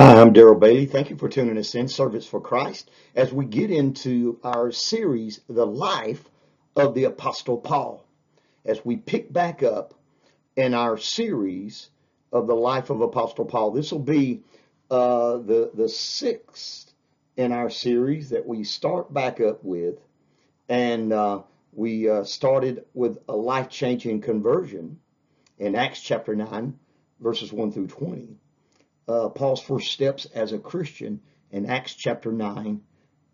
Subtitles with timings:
[0.00, 0.86] Hi, I'm Darrell Bailey.
[0.86, 5.40] Thank you for tuning us in, Servants For Christ, as we get into our series,
[5.48, 6.22] The Life
[6.76, 8.06] of the Apostle Paul.
[8.64, 9.94] As we pick back up
[10.54, 11.90] in our series
[12.30, 14.44] of the life of Apostle Paul, this will be
[14.88, 16.92] uh, the, the sixth
[17.36, 19.96] in our series that we start back up with.
[20.68, 21.42] And uh,
[21.72, 25.00] we uh, started with a life changing conversion
[25.58, 26.78] in Acts chapter 9,
[27.18, 28.38] verses 1 through 20
[29.08, 31.20] uh, Paul's first steps as a Christian
[31.50, 32.80] in Acts chapter 9,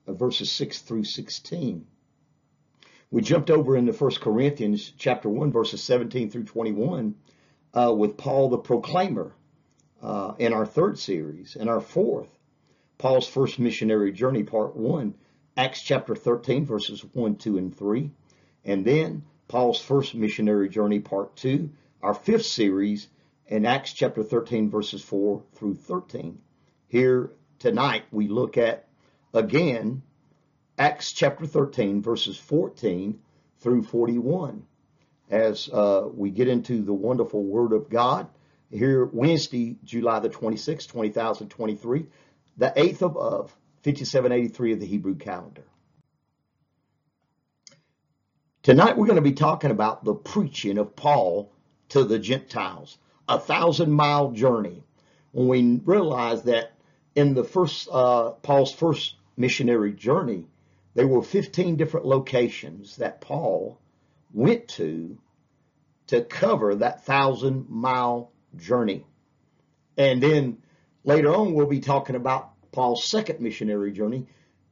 [0.07, 1.87] uh, verses 6 through 16.
[3.11, 7.15] We jumped over into 1 Corinthians chapter 1, verses 17 through 21
[7.75, 9.33] uh, with Paul the Proclaimer
[10.03, 11.57] uh, in our third series.
[11.57, 12.29] In our fourth,
[12.99, 15.15] Paul's first missionary journey, part 1,
[15.57, 18.11] Acts chapter 13, verses 1, 2, and 3.
[18.65, 21.71] And then Paul's first missionary journey, part 2,
[22.03, 23.09] our fifth series,
[23.47, 26.39] in Acts chapter 13, verses 4 through 13.
[26.89, 28.89] Here tonight we look at
[29.33, 30.03] again
[30.79, 33.19] Acts chapter 13, verses 14
[33.61, 34.65] through 41.
[35.31, 38.29] As uh, we get into the wonderful Word of God,
[38.71, 42.07] here Wednesday, July the 26th, 2023,
[42.57, 45.65] the 8th of, of 5783 of the Hebrew calendar.
[48.63, 51.53] Tonight we're going to be talking about the preaching of Paul
[51.91, 54.85] to the Gentiles a thousand mile journey
[55.33, 56.73] when we realize that
[57.15, 60.47] in the first uh, Paul's first missionary journey,
[60.95, 63.81] there were 15 different locations that Paul
[64.33, 65.19] went to
[66.07, 69.07] to cover that thousand mile journey.
[69.97, 70.59] And then
[71.03, 74.27] later on, we'll be talking about Paul's second missionary journey,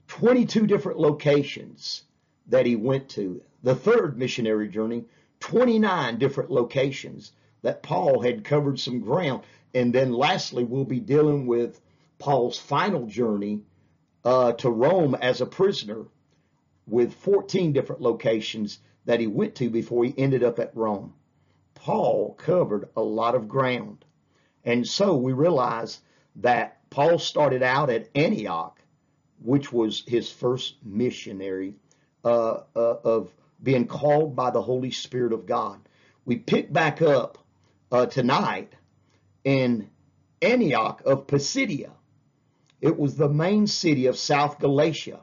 [0.08, 2.04] 22 different locations
[2.48, 3.42] that he went to.
[3.62, 5.06] The third missionary journey,
[5.40, 9.42] 29 different locations that Paul had covered some ground.
[9.74, 11.80] And then lastly, we'll be dealing with
[12.18, 13.62] Paul's final journey
[14.24, 16.04] uh, to Rome as a prisoner
[16.86, 21.14] with 14 different locations that he went to before he ended up at Rome.
[21.74, 24.04] Paul covered a lot of ground.
[24.64, 26.00] And so we realize
[26.36, 28.80] that Paul started out at Antioch,
[29.40, 31.74] which was his first missionary
[32.24, 33.32] uh, uh, of
[33.62, 35.80] being called by the Holy Spirit of God.
[36.24, 37.38] We pick back up
[37.92, 38.72] uh, tonight
[39.44, 39.88] in
[40.40, 41.90] Antioch of Pisidia.
[42.80, 45.20] It was the main city of South Galatia.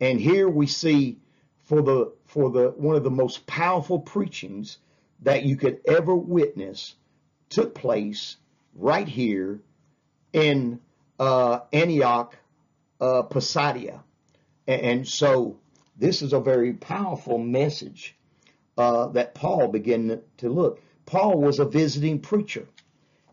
[0.00, 1.20] And here we see
[1.62, 4.78] for the for the one of the most powerful preachings
[5.22, 6.94] that you could ever witness
[7.48, 8.36] took place
[8.74, 9.60] right here
[10.32, 10.80] in
[11.18, 12.36] uh, Antioch,
[13.00, 14.00] uh, Pisidia.
[14.66, 15.58] And so
[15.96, 18.16] this is a very powerful message
[18.76, 20.82] uh, that Paul began to look.
[21.06, 22.66] Paul was a visiting preacher.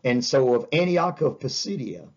[0.04, 2.08] And so of Antioch of Pisidia,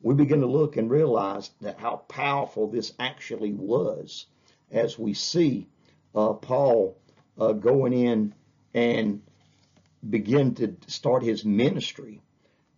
[0.00, 4.26] we begin to look and realize that how powerful this actually was
[4.70, 5.68] as we see
[6.14, 6.96] uh, Paul
[7.38, 8.34] uh, going in
[8.74, 9.22] and
[10.08, 12.20] begin to start his ministry.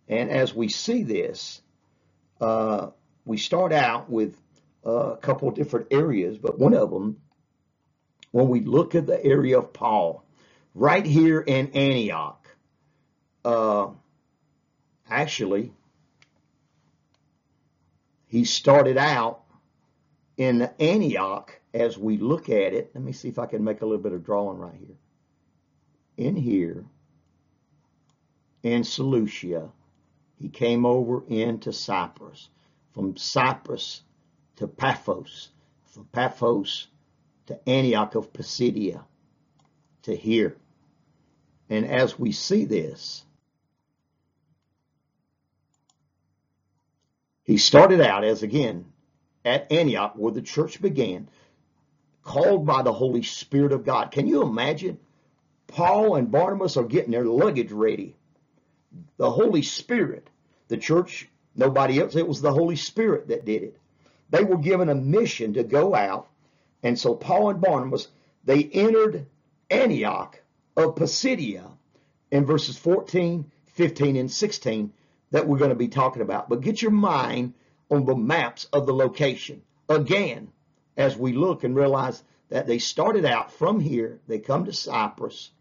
[0.07, 1.61] And as we see this,
[2.41, 2.89] uh,
[3.25, 4.35] we start out with
[4.83, 7.17] a couple different areas, but one of them,
[8.31, 10.25] when we look at the area of Paul,
[10.73, 12.47] right here in Antioch.
[13.43, 13.89] Uh,
[15.09, 15.73] actually,
[18.27, 19.41] he started out
[20.37, 22.91] in Antioch as we look at it.
[22.93, 24.95] Let me see if I can make a little bit of drawing right here.
[26.17, 26.85] In here,
[28.63, 29.69] in Seleucia,
[30.37, 32.49] he came over into Cyprus.
[32.93, 34.01] From Cyprus
[34.57, 35.49] to Paphos,
[35.85, 36.87] from Paphos
[37.45, 39.03] to Antioch of Pisidia,
[40.09, 40.57] to here.
[41.69, 43.23] And as we see this,
[47.43, 48.85] he started out as again
[49.45, 51.29] at Antioch where the church began,
[52.23, 54.11] called by the Holy Spirit of God.
[54.11, 54.99] Can you imagine?
[55.67, 58.15] Paul and Barnabas are getting their luggage ready.
[59.17, 60.27] The Holy Spirit,
[60.67, 63.77] the church, nobody else, it was the Holy Spirit that did it.
[64.31, 66.27] They were given a mission to go out.
[66.81, 68.07] And so Paul and Barnabas,
[68.43, 69.27] they entered
[69.69, 70.41] Antioch
[70.75, 71.69] of Pisidia
[72.31, 74.93] in verses 14, 15, and 16
[75.31, 76.49] that we're going to be talking about.
[76.49, 77.53] But get your mind
[77.89, 79.61] on the maps of the location.
[79.87, 80.51] Again,
[80.97, 85.51] as we look and realize that they started out from here, they come to Cyprus.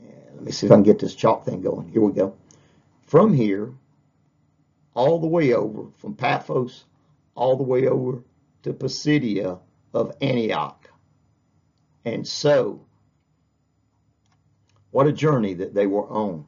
[0.00, 1.88] let me see if I can get this chalk thing going.
[1.88, 2.36] Here we go.
[3.06, 3.72] From here,
[4.94, 6.84] all the way over, from Paphos,
[7.34, 8.22] all the way over
[8.62, 9.58] to Pisidia
[9.92, 10.83] of Antioch.
[12.04, 12.86] And so
[14.90, 16.46] what a journey that they were on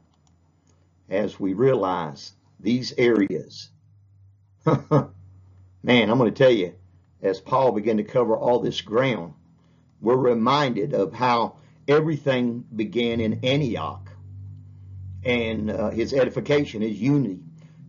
[1.08, 3.70] as we realize these areas
[4.90, 6.74] Man, I'm going to tell you,
[7.22, 9.34] as Paul began to cover all this ground,
[10.00, 11.56] we're reminded of how
[11.86, 14.10] everything began in Antioch
[15.24, 17.40] and uh, his edification, his unity,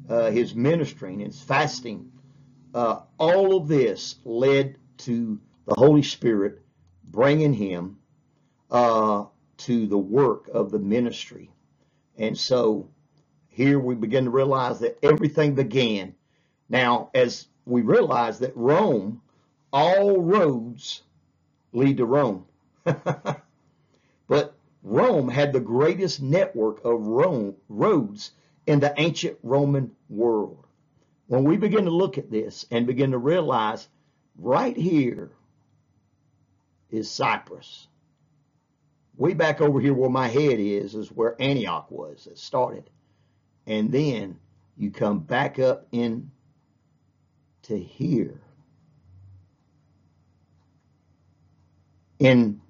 [0.10, 2.12] uh, his ministering, his fasting.
[2.74, 6.62] Uh, all of this led to the Holy Spirit
[7.08, 7.98] bringing him
[8.72, 9.26] uh,
[9.58, 11.52] to the work of the ministry.
[12.18, 12.90] And so
[13.48, 16.16] here we begin to realize that everything began.
[16.70, 19.22] Now, as we realize that Rome,
[19.74, 21.04] all roads
[21.74, 22.46] lead to Rome.
[22.86, 28.32] but Rome had the greatest network of Rome, roads
[28.68, 30.66] in the ancient Roman world.
[31.28, 33.88] When we begin to look at this and begin to realize
[34.38, 35.32] right here
[36.92, 37.88] is Cyprus.
[39.16, 42.28] Way back over here where my head is, is where Antioch was.
[42.28, 42.90] It started.
[43.66, 44.40] And then
[44.78, 46.32] you come back up in
[47.64, 48.40] to here.
[52.20, 52.62] In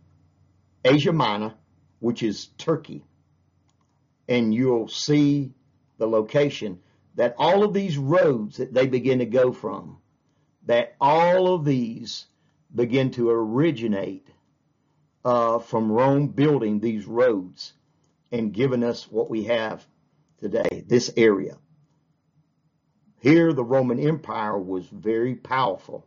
[0.84, 1.54] Asia Minor,
[2.00, 3.04] which is Turkey,
[4.28, 5.54] and you'll see
[5.98, 6.80] the location
[7.16, 9.98] that all of these roads that they begin to go from,
[10.66, 12.28] that all of these
[12.74, 14.28] begin to originate
[15.25, 17.74] uh, from Rome building these roads
[18.31, 19.86] and giving us what we have
[20.40, 21.58] today, this area.
[23.19, 26.06] Here, the Roman Empire was very powerful.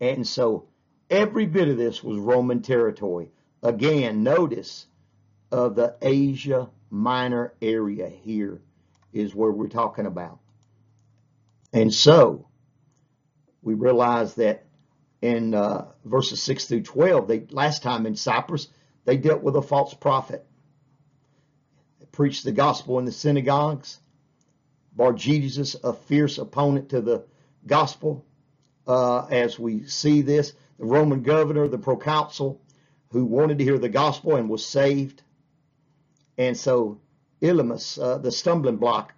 [0.00, 0.68] And so
[1.10, 3.30] every bit of this was Roman territory.
[3.62, 4.86] Again, notice
[5.52, 8.60] of the Asia Minor area here
[9.12, 10.38] is where we're talking about.
[11.72, 12.48] And so
[13.62, 14.65] we realize that
[15.26, 18.68] in uh, verses 6 through 12, they last time in Cyprus,
[19.04, 20.46] they dealt with a false prophet.
[21.98, 23.98] They preached the gospel in the synagogues.
[24.94, 27.24] Bar Jesus, a fierce opponent to the
[27.66, 28.24] gospel,
[28.86, 30.52] uh, as we see this.
[30.78, 32.60] The Roman governor, the proconsul,
[33.10, 35.22] who wanted to hear the gospel and was saved.
[36.38, 37.00] And so
[37.42, 39.12] Elymas, uh, the stumbling block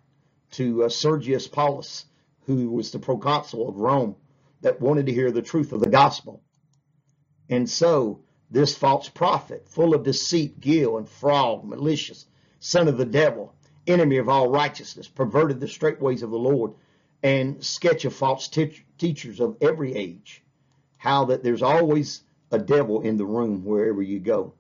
[0.53, 2.07] to uh, Sergius Paulus,
[2.47, 4.17] who was the proconsul of Rome,
[4.63, 6.43] that wanted to hear the truth of the gospel.
[7.49, 8.21] And so
[8.51, 12.27] this false prophet, full of deceit, guile, and fraud, malicious,
[12.61, 13.55] son of the devil,
[13.87, 16.73] enemy of all righteousness, perverted the straight ways of the Lord,
[17.23, 20.43] and sketch of false te- teachers of every age,
[20.97, 24.55] how that there's always a devil in the room wherever you go.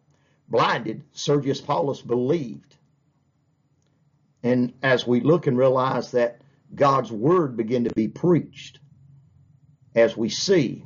[0.48, 2.76] Blinded, Sergius Paulus believed.
[4.42, 6.40] And as we look and realize that
[6.74, 8.80] God's word began to be preached,
[9.94, 10.84] as we see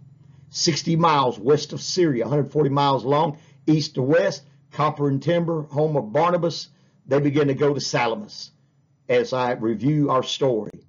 [0.51, 5.97] 60 miles west of Syria, 140 miles long, east to west, copper and timber, home
[5.97, 6.69] of Barnabas,
[7.07, 8.51] they begin to go to Salamis
[9.09, 10.85] as I review our story.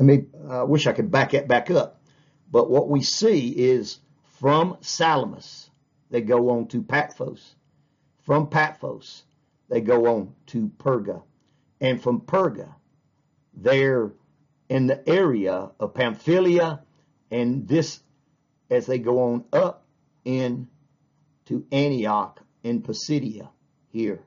[0.00, 2.00] I mean, I wish I could back it back up.
[2.50, 3.98] But what we see is
[4.38, 5.70] from Salamis,
[6.10, 7.54] they go on to Paphos.
[8.22, 9.24] From Paphos,
[9.68, 11.22] they go on to Perga.
[11.80, 12.74] And from Perga,
[13.54, 14.12] they're
[14.68, 16.80] in the area of Pamphylia
[17.30, 18.00] and this
[18.70, 19.84] as they go on up
[20.24, 20.68] in
[21.46, 23.48] to Antioch in Pisidia
[23.90, 24.20] here.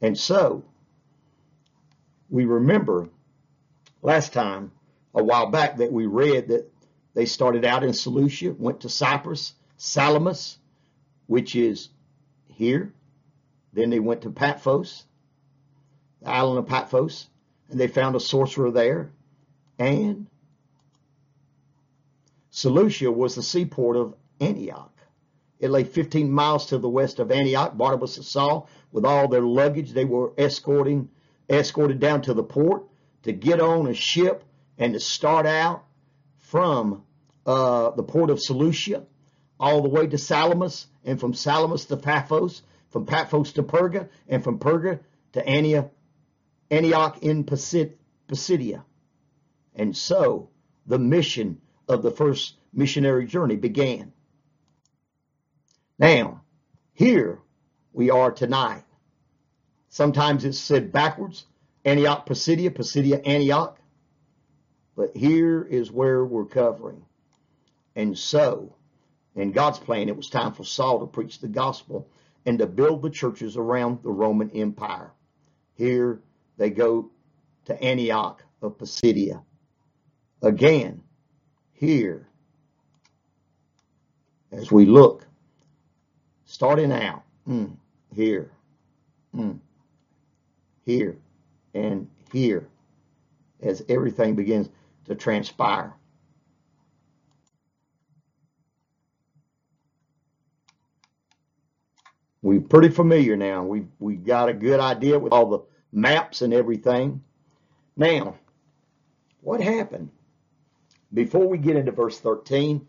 [0.00, 0.64] And so
[2.28, 3.08] we remember
[4.02, 4.72] last time
[5.14, 6.70] a while back that we read that
[7.14, 10.58] they started out in Seleucia, went to Cyprus, Salamis,
[11.26, 11.88] which is
[12.48, 12.92] here.
[13.72, 15.04] Then they went to Paphos,
[16.20, 17.28] the island of Paphos,
[17.70, 19.10] and they found a sorcerer there.
[19.78, 20.26] And
[22.50, 24.92] Seleucia was the seaport of Antioch.
[25.58, 27.76] It lay 15 miles to the west of Antioch.
[27.76, 31.08] Barnabas and Saul, with all their luggage, they were escorting,
[31.48, 32.84] escorted down to the port
[33.22, 34.44] to get on a ship
[34.78, 35.84] and to start out
[36.38, 37.02] from
[37.46, 39.04] uh, the port of Seleucia
[39.58, 44.44] all the way to Salamis, and from Salamis to Paphos, from Paphos to Perga, and
[44.44, 45.00] from Perga
[45.32, 45.90] to Antioch,
[46.70, 48.84] Antioch in Pisidia.
[49.74, 50.50] And so
[50.86, 54.12] the mission of the first missionary journey began.
[55.98, 56.42] Now,
[56.92, 57.40] here
[57.92, 58.84] we are tonight.
[59.88, 61.46] Sometimes it's said backwards,
[61.84, 63.78] Antioch, Pisidia, Pisidia, Antioch.
[64.96, 67.04] But here is where we're covering.
[67.94, 68.74] And so,
[69.34, 72.08] in God's plan, it was time for Saul to preach the gospel
[72.44, 75.12] and to build the churches around the Roman Empire.
[75.74, 76.20] Here
[76.58, 77.10] they go
[77.66, 79.42] to Antioch of Pisidia.
[80.42, 81.02] Again,
[81.72, 82.28] here,
[84.52, 85.26] as we look,
[86.46, 87.76] starting out, mm,
[88.14, 88.52] here,
[89.34, 89.58] mm,
[90.86, 91.18] here,
[91.74, 92.68] and here.
[93.62, 94.70] as everything begins
[95.06, 95.94] to transpire.
[102.42, 103.64] We're pretty familiar now.
[103.64, 105.60] We we got a good idea with all the
[105.96, 107.24] maps and everything.
[107.96, 108.36] Now,
[109.40, 110.10] what happened?
[111.12, 112.86] Before we get into verse 13,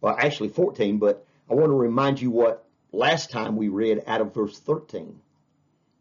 [0.00, 4.22] well, actually 14, but I want to remind you what last time we read out
[4.22, 5.20] of verse 13.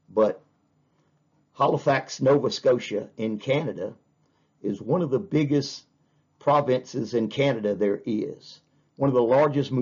[0.10, 0.42] But
[1.58, 3.94] Halifax, Nova Scotia in Canada
[4.64, 5.84] is one of the biggest
[6.40, 8.62] provinces in Canada there is.
[8.96, 9.74] One of the largest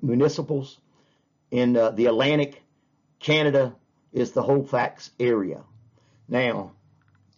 [0.00, 0.78] municipals
[1.50, 2.62] in uh, the Atlantic
[3.18, 3.74] Canada
[4.12, 5.60] is the Halifax area.
[6.28, 6.72] Now,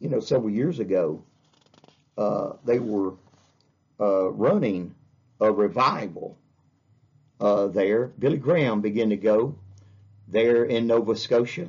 [0.00, 1.23] you know, several years ago,
[2.16, 3.14] uh, they were
[4.00, 4.95] uh, running
[5.40, 6.37] a revival
[7.40, 8.07] uh, there.
[8.18, 9.54] Billy Graham began to go
[10.26, 11.68] there in Nova Scotia,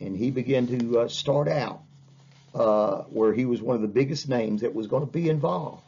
[0.00, 1.82] and he began to uh, start out
[2.54, 5.82] uh, where he was one of the biggest names that was going to be involved.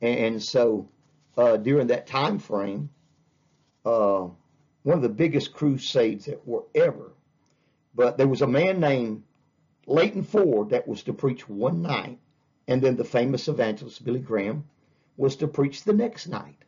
[0.00, 0.88] And so
[1.36, 2.90] uh, during that time frame,
[3.82, 7.12] one of the biggest crusades that were ever.
[7.94, 9.22] But there was a man named
[9.86, 12.18] Leighton Ford that was to preach one night,
[12.68, 14.64] and then the famous evangelist Billy Graham
[15.16, 16.64] was to preach the next night.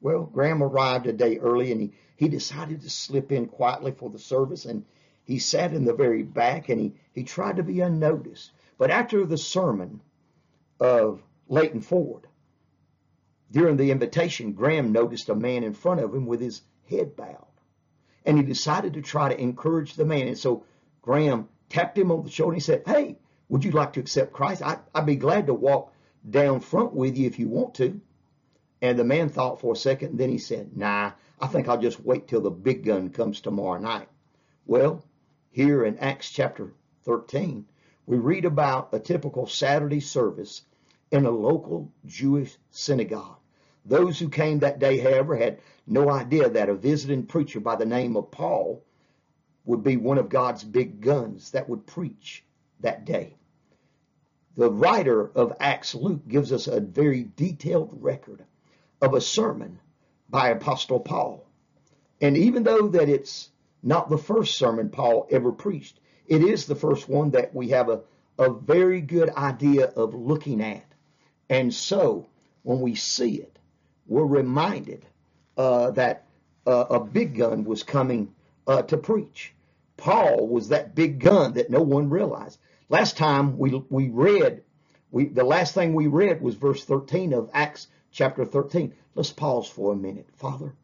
[0.00, 4.10] Well, Graham arrived a day early and he, he decided to slip in quietly for
[4.10, 4.84] the service and
[5.24, 8.52] he sat in the very back and he, he tried to be unnoticed.
[8.78, 10.00] But after the sermon
[10.78, 12.26] of Leighton Ford,
[13.50, 17.46] during the invitation, Graham noticed a man in front of him with his head bowed.
[18.24, 20.28] And he decided to try to encourage the man.
[20.28, 20.64] And so
[21.00, 23.16] Graham tapped him on the shoulder and he said, Hey,
[23.48, 24.62] would you like to accept Christ?
[24.62, 25.92] I, I'd be glad to walk
[26.28, 28.00] down front with you if you want to.
[28.82, 31.80] And the man thought for a second, and then he said, Nah, I think I'll
[31.80, 34.08] just wait till the big gun comes tomorrow night.
[34.66, 35.02] Well,
[35.50, 36.72] here in Acts chapter
[37.04, 37.66] 13,
[38.06, 40.62] we read about a typical Saturday service
[41.10, 43.38] in a local Jewish synagogue.
[43.84, 47.86] Those who came that day, however, had no idea that a visiting preacher by the
[47.86, 48.82] name of Paul
[49.66, 52.44] would be one of God's big guns that would preach
[52.80, 53.36] that day.
[54.56, 58.42] The writer of Acts, Luke, gives us a very detailed record
[59.02, 59.78] of a sermon
[60.30, 61.46] by Apostle Paul.
[62.20, 63.50] And even though that it's
[63.82, 67.88] not the first sermon Paul ever preached, it is the first one that we have
[67.88, 68.00] a,
[68.38, 70.84] a very good idea of looking at.
[71.50, 72.26] And so
[72.62, 73.58] when we see it,
[74.06, 75.04] we're reminded
[75.56, 76.26] uh, that
[76.66, 78.34] uh, a big gun was coming
[78.66, 79.52] uh, to preach.
[79.96, 82.58] Paul was that big gun that no one realized.
[82.88, 84.62] Last time we we read,
[85.10, 88.94] we the last thing we read was verse 13 of Acts chapter 13.
[89.14, 90.28] Let's pause for a minute.
[90.36, 90.74] Father,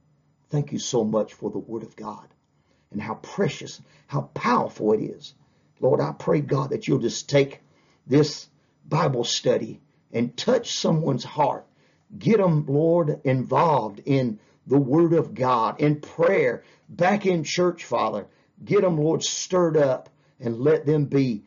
[0.51, 2.27] thank you so much for the Word of God
[2.91, 5.35] and how precious, how powerful it is.
[5.81, 7.61] Lord, I pray, God, that you'll just take
[8.07, 8.49] this
[8.89, 9.81] Bible study
[10.13, 11.67] and touch someone's heart.
[12.17, 18.27] Get them, Lord, involved in the Word of God, in prayer, back in church, Father.
[18.65, 21.45] Get them, Lord, stirred up and let them be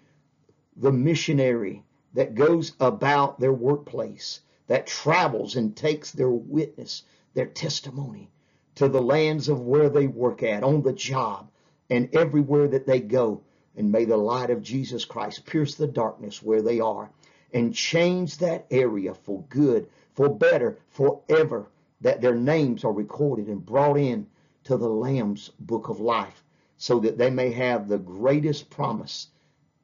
[0.75, 1.83] the missionary
[2.13, 8.31] that goes about their workplace, that travels and takes their witness, their testimony
[8.75, 11.49] to the lands of where they work at, on the job,
[11.89, 13.41] and everywhere that they go.
[13.75, 17.09] And may the light of Jesus Christ pierce the darkness where they are
[17.53, 21.69] and change that area for good, for better, forever,
[22.01, 24.27] that their names are recorded and brought in
[24.65, 26.44] to the Lamb's book of life
[26.77, 29.27] so that they may have the greatest promise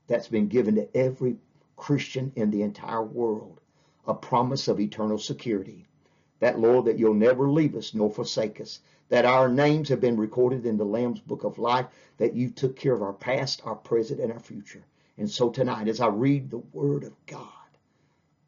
[0.08, 1.38] that's been given to every
[1.78, 3.60] Christian in the entire world
[4.08, 5.86] a promise of eternal security.
[6.40, 8.80] That, Lord, that you'll never leave us nor forsake us,
[9.10, 11.86] that our names have been recorded in the Lamb's book of life,
[12.18, 14.84] that you took care of our past, our present, and our future.
[15.18, 17.48] And so tonight, as I read the word of God,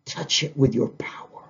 [0.05, 1.43] touch it with your power.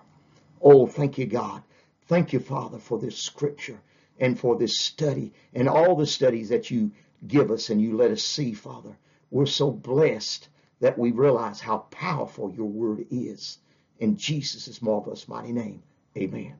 [0.61, 1.63] Oh, thank you, God.
[2.07, 3.79] Thank you, Father, for this scripture
[4.19, 6.91] and for this study and all the studies that you
[7.27, 8.95] give us and you let us see, Father.
[9.31, 10.47] We're so blessed
[10.79, 13.57] that we realize how powerful your word is.
[13.99, 15.83] In Jesus' marvelous mighty name,
[16.17, 16.55] amen.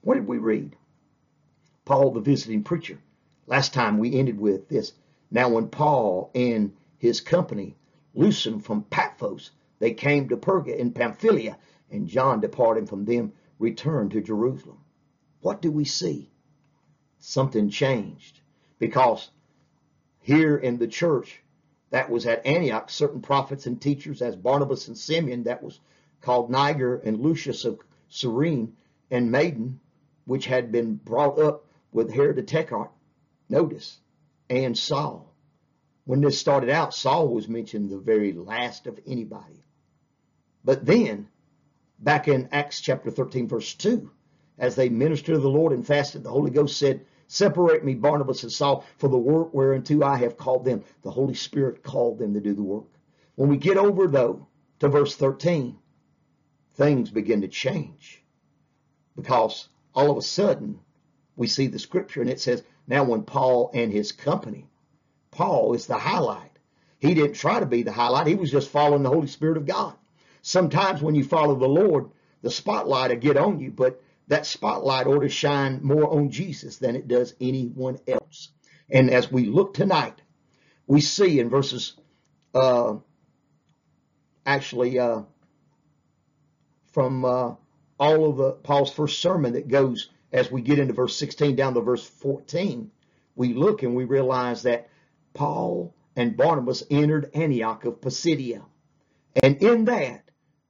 [0.00, 0.76] What did we read?
[1.84, 2.98] Paul, the visiting preacher.
[3.46, 4.92] Last time we ended with this.
[5.30, 7.76] Now, when Paul and his company
[8.14, 11.56] loosened from Paphos, they came to Perga in Pamphylia,
[11.90, 14.78] and John, departing from them, returned to Jerusalem.
[15.40, 16.30] What do we see?
[17.18, 18.40] Something changed
[18.78, 19.30] because
[20.20, 21.42] here in the church
[21.90, 25.80] that was at Antioch, certain prophets and teachers as Barnabas and Simeon, that was
[26.20, 28.76] called Niger and Lucius of Cyrene
[29.10, 29.78] and Manaen,
[30.24, 32.90] which had been brought up with Herod the Tetrarch,
[33.48, 33.98] notice,
[34.50, 35.32] and Saul.
[36.04, 39.64] When this started out, Saul was mentioned the very last of anybody.
[40.64, 41.28] But then,
[41.98, 44.10] back in Acts chapter 13, verse 2,
[44.58, 48.42] as they ministered to the Lord and fasted, the Holy Ghost said, Separate me, Barnabas
[48.44, 50.84] and Saul, for the work whereunto I have called them.
[51.02, 52.86] The Holy Spirit called them to do the work.
[53.34, 54.46] When we get over, though,
[54.78, 55.76] to verse 13,
[56.74, 58.22] things begin to change
[59.16, 60.78] because all of a sudden
[61.36, 64.68] we see the scripture and it says, Now when Paul and his company,
[65.30, 66.50] Paul is the highlight.
[66.98, 69.66] He didn't try to be the highlight, he was just following the Holy Spirit of
[69.66, 69.94] God.
[70.42, 72.10] Sometimes when you follow the Lord,
[72.42, 76.78] the spotlight will get on you, but that spotlight ought to shine more on Jesus
[76.78, 78.50] than it does anyone else.
[78.90, 80.20] And as we look tonight,
[80.86, 81.94] we see in verses,
[82.54, 82.96] uh,
[84.44, 85.22] actually, uh,
[86.92, 87.54] from uh,
[87.98, 91.74] all of the Paul's first sermon that goes as we get into verse 16 down
[91.74, 92.90] to verse 14,
[93.34, 94.88] we look and we realize that
[95.34, 98.62] Paul and Barnabas entered Antioch of Pisidia.
[99.42, 100.25] And in that,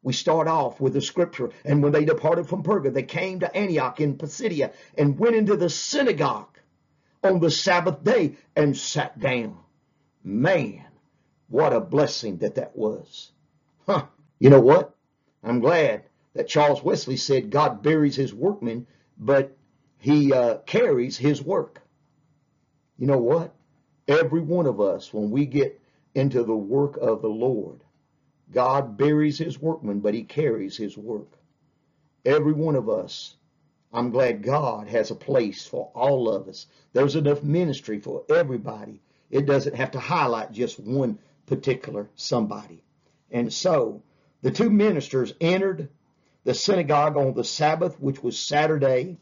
[0.07, 1.51] we start off with the scripture.
[1.65, 5.57] And when they departed from Perga, they came to Antioch in Pisidia and went into
[5.57, 6.61] the synagogue
[7.25, 9.59] on the Sabbath day and sat down.
[10.23, 10.85] Man,
[11.49, 13.33] what a blessing that that was.
[13.85, 14.07] Huh.
[14.39, 14.95] You know what?
[15.43, 18.87] I'm glad that Charles Wesley said God buries his workmen,
[19.19, 19.57] but
[19.99, 21.83] he uh, carries his work.
[22.97, 23.57] You know what?
[24.07, 25.81] Every one of us, when we get
[26.15, 27.81] into the work of the Lord,
[28.53, 31.39] God buries his workmen, but he carries his work.
[32.25, 33.37] Every one of us,
[33.93, 36.67] I'm glad God has a place for all of us.
[36.93, 39.01] There's enough ministry for everybody.
[39.31, 42.83] It doesn't have to highlight just one particular somebody.
[43.31, 44.03] And so
[44.43, 45.89] the two ministers entered
[46.45, 49.19] the synagogue on the Sabbath, which was Saturday.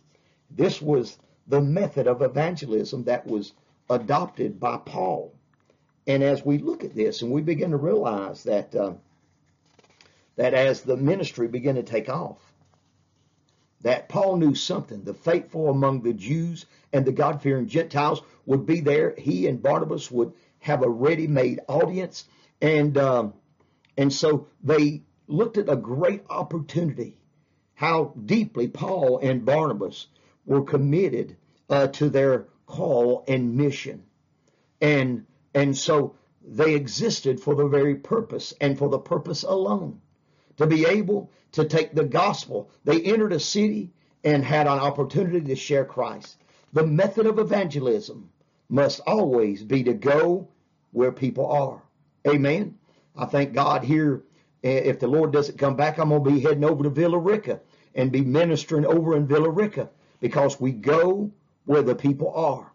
[0.50, 3.52] This was the method of evangelism that was
[3.88, 5.32] adopted by Paul.
[6.06, 8.92] And as we look at this and we begin to realize that uh,
[10.36, 12.38] that as the ministry began to take off,
[13.82, 15.04] that Paul knew something.
[15.04, 19.14] The faithful among the Jews and the God-fearing Gentiles would be there.
[19.16, 22.24] He and Barnabas would have a ready-made audience,
[22.62, 23.34] and um,
[23.96, 27.16] and so they looked at a great opportunity,
[27.74, 30.06] how deeply Paul and Barnabas
[30.46, 31.36] were committed
[31.68, 34.04] uh, to their call and mission.
[34.80, 40.00] And, and so they existed for the very purpose and for the purpose alone
[40.56, 42.70] to be able to take the gospel.
[42.84, 46.36] They entered a city and had an opportunity to share Christ.
[46.72, 48.30] The method of evangelism
[48.68, 50.48] must always be to go
[50.92, 51.82] where people are.
[52.26, 52.78] Amen.
[53.16, 54.22] I thank God here
[54.62, 57.18] eh, if the Lord doesn't come back, I'm going to be heading over to Villa
[57.18, 57.60] Rica
[57.94, 59.90] and be ministering over in Villa Rica
[60.20, 61.30] because we go
[61.64, 62.72] where the people are.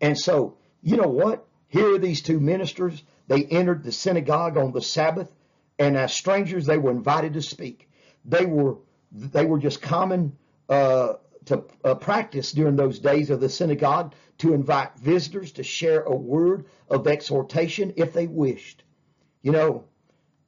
[0.00, 1.46] And so, you know what?
[1.68, 3.02] Here are these two ministers.
[3.26, 5.30] They entered the synagogue on the Sabbath,
[5.78, 7.88] and as strangers, they were invited to speak.
[8.24, 8.76] They were
[9.12, 10.36] they were just common
[10.68, 11.14] uh,
[11.46, 16.14] to uh, practice during those days of the synagogue to invite visitors to share a
[16.14, 18.82] word of exhortation if they wished.
[19.42, 19.84] You know,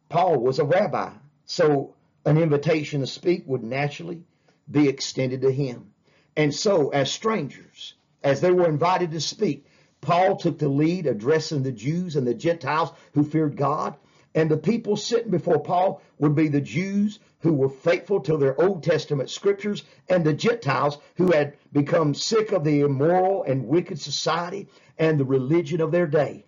[0.09, 1.13] Paul was a rabbi,
[1.45, 4.23] so an invitation to speak would naturally
[4.69, 5.93] be extended to him.
[6.37, 9.67] And so, as strangers, as they were invited to speak,
[10.01, 13.97] Paul took the lead addressing the Jews and the Gentiles who feared God.
[14.37, 18.61] And the people sitting before Paul would be the Jews who were faithful to their
[18.61, 23.99] Old Testament scriptures and the Gentiles who had become sick of the immoral and wicked
[23.99, 24.69] society
[24.99, 26.45] and the religion of their day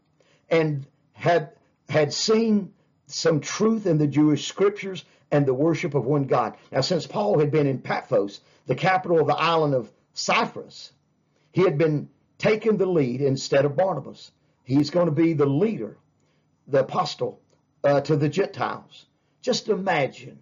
[0.51, 1.53] and had,
[1.89, 2.75] had seen
[3.07, 6.59] some truth in the Jewish scriptures and the worship of one God.
[6.71, 10.93] Now, since Paul had been in Paphos, the capital of the island of Cyprus,
[11.53, 14.31] he had been taking the lead instead of Barnabas.
[14.65, 15.97] He's going to be the leader,
[16.67, 17.41] the apostle
[17.85, 19.07] uh, to the Gentiles.
[19.43, 20.39] Just imagine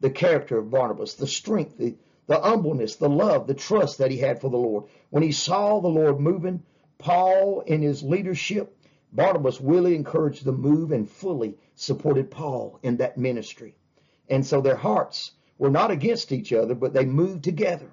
[0.00, 4.18] the character of Barnabas, the strength, the, the humbleness, the love, the trust that he
[4.18, 4.84] had for the Lord.
[5.10, 6.62] When he saw the Lord moving,
[6.98, 8.76] Paul in his leadership,
[9.12, 13.74] Barnabas really encouraged the move and fully supported Paul in that ministry.
[14.28, 17.90] And so their hearts were not against each other, but they moved together.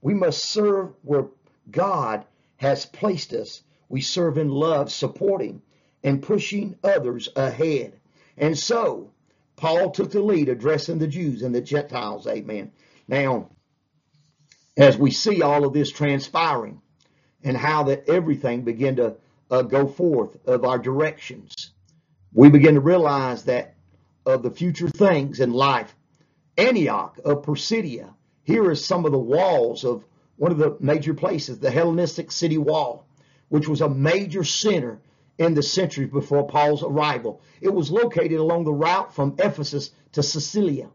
[0.00, 1.26] We must serve where
[1.70, 2.24] God
[2.56, 3.62] has placed us.
[3.88, 5.62] We serve in love, supporting
[6.02, 8.00] and pushing others ahead.
[8.36, 9.12] And so
[9.56, 12.26] Paul took the lead addressing the Jews and the Gentiles.
[12.26, 12.72] Amen.
[13.08, 13.50] Now,
[14.76, 16.82] as we see all of this transpiring
[17.42, 19.16] and how that everything began to
[19.50, 21.72] uh, go forth of our directions,
[22.32, 23.74] we begin to realize that
[24.26, 25.94] of the future things in life.
[26.58, 30.04] Antioch of Pisidia, here is some of the walls of
[30.36, 33.06] one of the major places, the Hellenistic city wall,
[33.48, 35.00] which was a major center
[35.38, 37.40] in the centuries before Paul's arrival.
[37.60, 40.88] It was located along the route from Ephesus to Cilicia,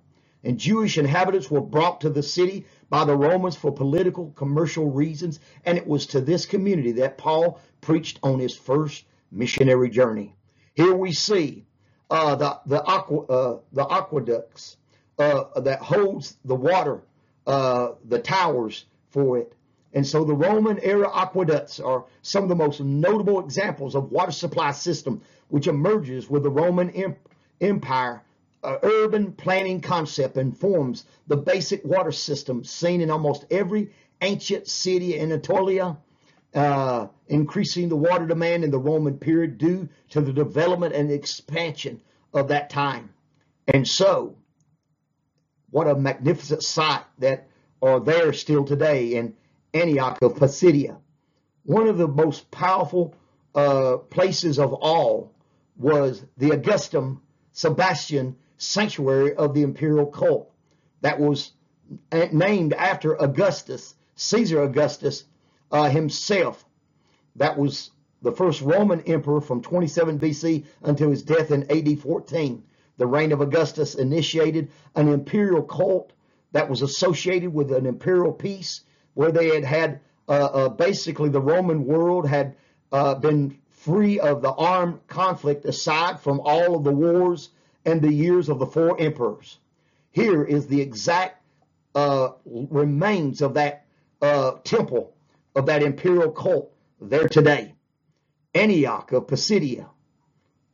[0.43, 5.39] and Jewish inhabitants were brought to the city by the Romans for political, commercial reasons,
[5.65, 10.36] and it was to this community that Paul preached on his first missionary journey.
[10.73, 11.65] Here we see
[12.10, 14.77] uh, the the, aqua, uh, the aqueducts
[15.19, 17.01] uh, that holds the water,
[17.45, 19.54] uh, the towers for it.
[19.93, 24.32] And so the Roman era aqueducts are some of the most notable examples of water
[24.32, 27.15] supply system which emerges with the Roman
[27.60, 28.21] Empire
[28.63, 34.67] uh, urban planning concept and forms the basic water system seen in almost every ancient
[34.67, 35.97] city in Anatolia,
[36.54, 42.01] uh, increasing the water demand in the Roman period due to the development and expansion
[42.34, 43.10] of that time.
[43.67, 44.36] And so,
[45.71, 47.47] what a magnificent sight that
[47.82, 49.34] are there still today in
[49.74, 50.98] Antioch of Pisidia.
[51.64, 53.16] One of the most powerful
[53.56, 55.34] uh, places of all
[55.78, 60.52] was the Augustum Sebastian sanctuary of the imperial cult
[61.02, 61.52] that was
[62.32, 65.26] named after Augustus, Caesar Augustus
[65.72, 66.66] uh, himself.
[67.36, 72.64] That was the first Roman emperor from 27 BC until his death in AD 14.
[72.98, 76.14] The reign of Augustus initiated an imperial cult
[76.52, 78.82] that was associated with an imperial peace
[79.13, 82.56] where they had had uh, uh, basically the Roman world had
[82.91, 87.50] uh, been free of the armed conflict aside from all of the wars
[87.86, 89.58] and the years of the four emperors.
[90.12, 91.41] Here is the exact
[91.95, 93.86] uh, remains of that
[94.63, 95.13] temple,
[95.56, 96.71] of that imperial cult
[97.02, 97.74] there today.
[98.54, 99.88] Antioch of Pisidia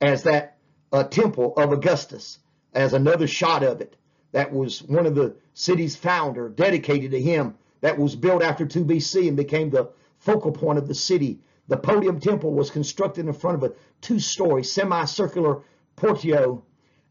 [0.02, 0.58] as that
[0.92, 2.40] uh, temple of Augustus,
[2.74, 3.96] as another shot of it.
[4.32, 8.86] That was one of the city's founder, dedicated to him, that was built after 2
[8.86, 11.40] BC and became the focal point of the city.
[11.68, 15.62] The podium temple was constructed in front of a two-story semicircular
[15.96, 16.64] portico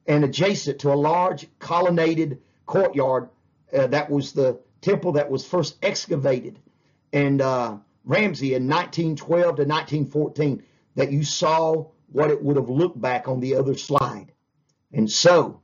[0.07, 3.29] and adjacent to a large colonnaded courtyard.
[3.73, 6.59] Uh, that was the temple that was first excavated
[7.13, 10.63] and uh, Ramsay in 1912 to 1914
[10.97, 14.33] that you saw what it would have looked back on the other slide.
[14.93, 15.63] And so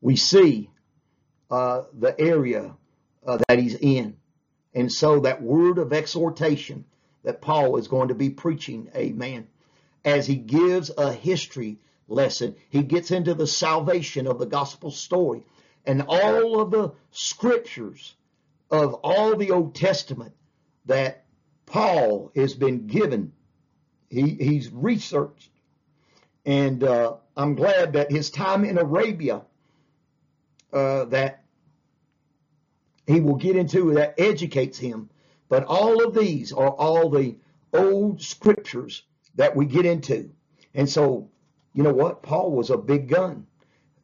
[0.00, 0.70] we see
[1.50, 2.74] uh, the area
[3.26, 4.16] uh, that he's in.
[4.74, 6.84] And so that word of exhortation
[7.22, 9.48] that Paul is going to be preaching, amen,
[10.04, 12.54] as he gives a history lesson.
[12.68, 15.44] He gets into the salvation of the gospel story
[15.84, 18.14] and all of the scriptures
[18.70, 20.34] of all the Old Testament
[20.86, 21.24] that
[21.66, 23.32] Paul has been given.
[24.08, 25.50] He, he's researched.
[26.44, 29.42] And uh, I'm glad that his time in Arabia,
[30.72, 31.42] uh, that
[33.06, 35.10] he will get into that educates him.
[35.48, 37.36] But all of these are all the
[37.72, 39.02] old scriptures
[39.36, 40.30] that we get into.
[40.74, 41.30] And so
[41.76, 42.22] you know what?
[42.22, 43.46] Paul was a big gun,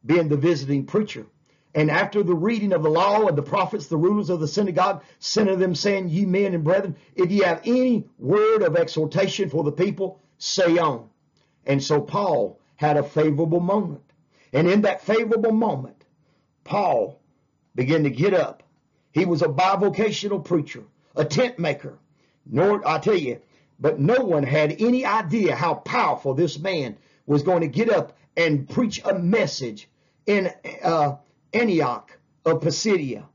[0.05, 1.25] being the visiting preacher.
[1.73, 5.03] And after the reading of the law and the prophets, the rulers of the synagogue
[5.17, 9.49] sent to them, saying, Ye men and brethren, if ye have any word of exhortation
[9.49, 11.09] for the people, say on.
[11.65, 14.03] And so Paul had a favorable moment.
[14.53, 16.05] And in that favorable moment,
[16.63, 17.19] Paul
[17.73, 18.62] began to get up.
[19.13, 20.83] He was a bivocational preacher,
[21.15, 21.97] a tent maker.
[22.45, 23.39] Nor, I tell you,
[23.79, 28.17] but no one had any idea how powerful this man was going to get up
[28.35, 29.87] and preach a message
[30.25, 30.51] in
[30.83, 31.15] uh,
[31.53, 32.11] Antioch
[32.43, 33.25] of Pisidia.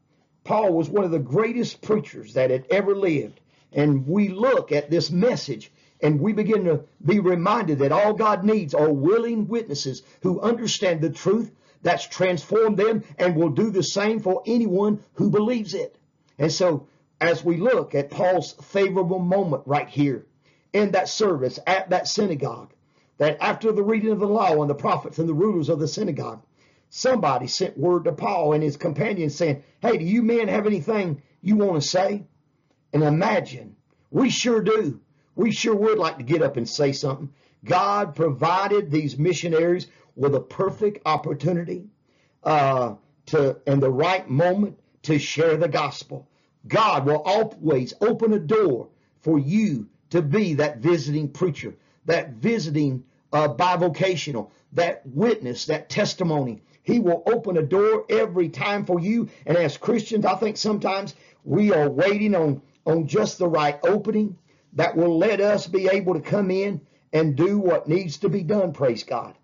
[0.45, 3.41] Paul was one of the greatest preachers that had ever lived.
[3.73, 8.45] And we look at this message and we begin to be reminded that all God
[8.45, 11.51] needs are willing witnesses who understand the truth
[11.83, 15.97] that's transformed them and will do the same for anyone who believes it.
[16.39, 16.89] And so
[17.21, 20.27] as we look at Paul's favorable moment right here
[20.73, 22.73] in that service at that synagogue,
[23.19, 25.89] that after the reading of the law and the prophets and the rulers of the
[25.89, 26.43] synagogue,
[26.91, 31.23] somebody sent word to Paul and his companions saying, Hey, do you men have anything
[31.43, 32.25] you want to say?
[32.93, 33.77] And imagine,
[34.11, 35.01] we sure do.
[35.35, 37.33] We sure would like to get up and say something.
[37.65, 41.85] God provided these missionaries with a perfect opportunity
[42.43, 42.95] uh,
[43.27, 46.29] to, in the right moment, to share the gospel.
[46.67, 48.89] God will always open a door
[49.21, 51.75] for you to be that visiting preacher,
[52.07, 56.63] that visiting uh, bivocational, that witness, that testimony.
[56.83, 59.29] He will open a door every time for you.
[59.47, 64.37] And as Christians, I think sometimes we are waiting on, on just the right opening
[64.73, 66.81] that will let us be able to come in
[67.13, 69.35] and do what needs to be done, praise God.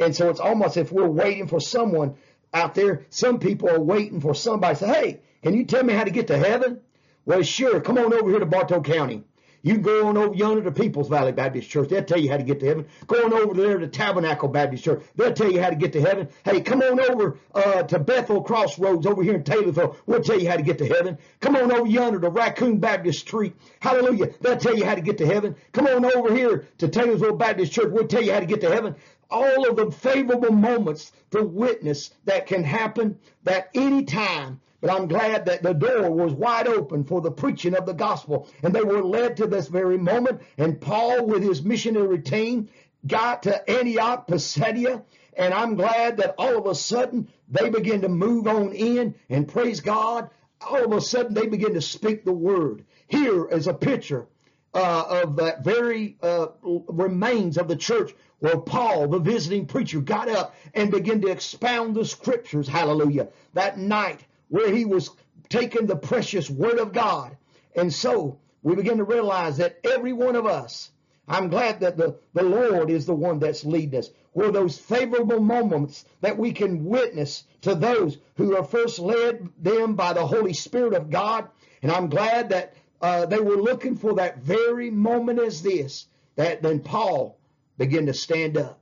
[0.00, 2.16] And so it's almost if we're waiting for someone
[2.54, 5.92] out there, some people are waiting for somebody to say, hey, can you tell me
[5.92, 6.80] how to get to heaven?
[7.26, 9.24] Well, sure, come on over here to Bartow County.
[9.62, 11.90] You can go on over yonder to People's Valley Baptist Church.
[11.90, 12.86] They'll tell you how to get to heaven.
[13.06, 15.02] Go on over there to Tabernacle Baptist Church.
[15.16, 16.30] They'll tell you how to get to heaven.
[16.46, 19.96] Hey, come on over uh, to Bethel Crossroads over here in Taylorville.
[20.06, 21.18] We'll tell you how to get to heaven.
[21.40, 23.54] Come on over yonder to Raccoon Baptist Street.
[23.80, 24.30] Hallelujah.
[24.40, 25.54] They'll tell you how to get to heaven.
[25.72, 27.90] Come on over here to Taylorsville Baptist Church.
[27.90, 28.96] We'll tell you how to get to heaven
[29.30, 34.60] all of the favorable moments to witness that can happen at any time.
[34.80, 38.48] But I'm glad that the door was wide open for the preaching of the gospel.
[38.62, 40.40] And they were led to this very moment.
[40.56, 42.68] And Paul, with his missionary team,
[43.06, 45.02] got to Antioch, Pisidia.
[45.36, 49.46] And I'm glad that all of a sudden they begin to move on in and
[49.46, 50.30] praise God.
[50.60, 52.84] All of a sudden they begin to speak the word.
[53.06, 54.26] Here is a picture
[54.74, 60.28] uh, of that very uh, remains of the church where Paul, the visiting preacher, got
[60.28, 62.66] up and began to expound the scriptures.
[62.66, 63.28] Hallelujah.
[63.54, 65.10] That night where he was
[65.48, 67.36] taking the precious word of God.
[67.76, 70.90] And so we begin to realize that every one of us,
[71.28, 74.10] I'm glad that the, the Lord is the one that's leading us.
[74.32, 79.94] Where those favorable moments that we can witness to those who are first led them
[79.94, 81.48] by the Holy Spirit of God.
[81.82, 86.62] And I'm glad that uh, they were looking for that very moment as this, that
[86.62, 87.39] then Paul
[87.80, 88.78] began to stand up.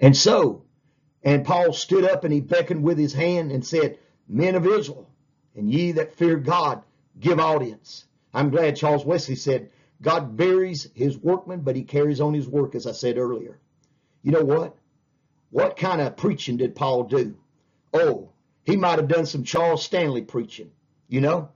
[0.00, 0.62] And so,
[1.22, 5.06] and Paul stood up and he beckoned with his hand and said, Men of Israel,
[5.54, 6.82] and ye that fear God,
[7.20, 8.06] give audience.
[8.32, 9.68] I'm glad Charles Wesley said,
[10.00, 13.58] God buries his workmen, but he carries on his work, as I said earlier.
[14.22, 14.74] You know what?
[15.50, 17.36] What kind of preaching did Paul do?
[17.92, 18.30] Oh,
[18.64, 20.70] he might have done some Charles Stanley preaching,
[21.06, 21.50] you know?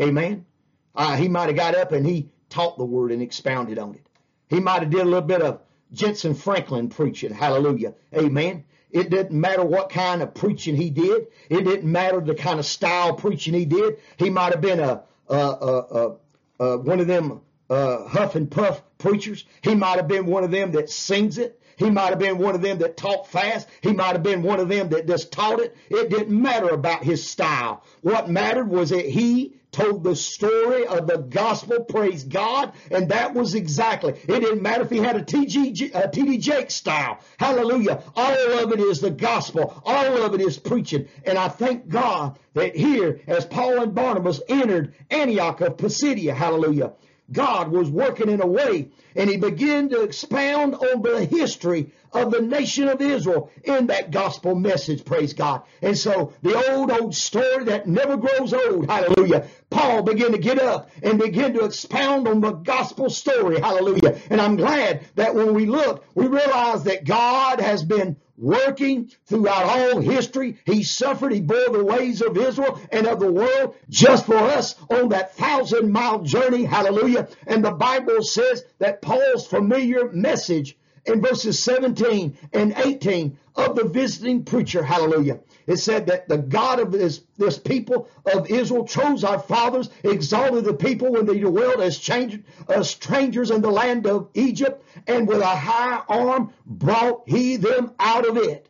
[0.00, 0.46] Amen.
[0.94, 4.06] Uh, he might have got up and he taught the word and expounded on it.
[4.50, 5.60] He might have did a little bit of
[5.94, 7.32] Jentezen Franklin preaching.
[7.32, 7.94] Hallelujah.
[8.14, 8.64] Amen.
[8.90, 11.28] It didn't matter what kind of preaching he did.
[11.48, 13.98] It didn't matter the kind of style preaching he did.
[14.16, 16.16] He might have been a, a, a,
[16.58, 19.44] a one of them uh, huff and puff preachers.
[19.62, 21.60] He might have been one of them that sings it.
[21.76, 23.68] He might have been one of them that talk fast.
[23.80, 25.76] He might have been one of them that just taught it.
[25.88, 27.84] It didn't matter about his style.
[28.02, 33.34] What mattered was that he told the story of the gospel, praise God, and that
[33.34, 34.12] was exactly.
[34.12, 37.18] It didn't matter if he had a TG, a TD Jake style.
[37.38, 38.02] Hallelujah.
[38.16, 39.82] All of it is the gospel.
[39.84, 41.08] All of it is preaching.
[41.24, 46.92] And I thank God that here, as Paul and Barnabas entered Antioch of Pisidia, hallelujah,
[47.32, 52.30] God was working in a way, and he began to expound on the history of
[52.30, 55.62] the nation of Israel in that gospel message, praise God.
[55.80, 59.46] And so the old, old story that never grows old, hallelujah.
[59.70, 64.18] Paul began to get up and begin to expound on the gospel story, hallelujah.
[64.28, 69.64] And I'm glad that when we look, we realize that God has been working throughout
[69.64, 70.58] all history.
[70.64, 74.74] He suffered, he bore the ways of Israel and of the world just for us
[74.90, 76.64] on that thousand mile journey.
[76.64, 77.28] Hallelujah.
[77.46, 80.76] And the Bible says that Paul's familiar message
[81.06, 84.82] in verses 17 and 18 of the visiting preacher.
[84.82, 85.40] Hallelujah.
[85.66, 90.64] It said that the God of this, this people of Israel chose our fathers, exalted
[90.64, 95.28] the people when they dwelt as, changed, as strangers in the land of Egypt, and
[95.28, 98.68] with a high arm brought he them out of it.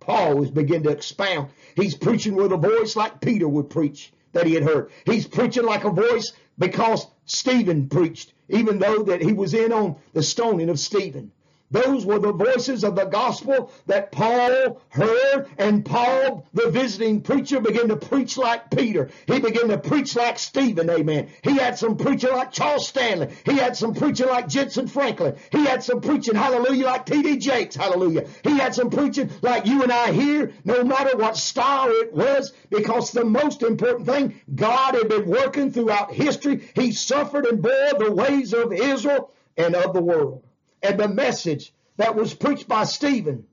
[0.00, 1.50] Paul is beginning to expound.
[1.76, 4.90] He's preaching with a voice like Peter would preach that he had heard.
[5.06, 9.96] He's preaching like a voice because Stephen preached, even though that he was in on
[10.12, 11.30] the stoning of Stephen.
[11.72, 17.60] Those were the voices of the gospel that Paul heard, and Paul, the visiting preacher,
[17.60, 19.08] began to preach like Peter.
[19.26, 21.30] He began to preach like Stephen, amen.
[21.40, 23.28] He had some preaching like Charles Stanley.
[23.46, 25.36] He had some preaching like Jentezen Franklin.
[25.50, 27.38] He had some preaching, hallelujah, like T.D.
[27.38, 28.26] Jakes, hallelujah.
[28.44, 32.52] He had some preaching like you and I here, no matter what style it was,
[32.68, 36.68] because the most important thing, God had been working throughout history.
[36.74, 40.44] He suffered and bore the ways of Israel and of the world
[40.82, 43.46] and the message that was preached by Stephen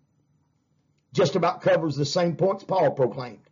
[1.14, 3.50] just about covers the same points Paul proclaimed.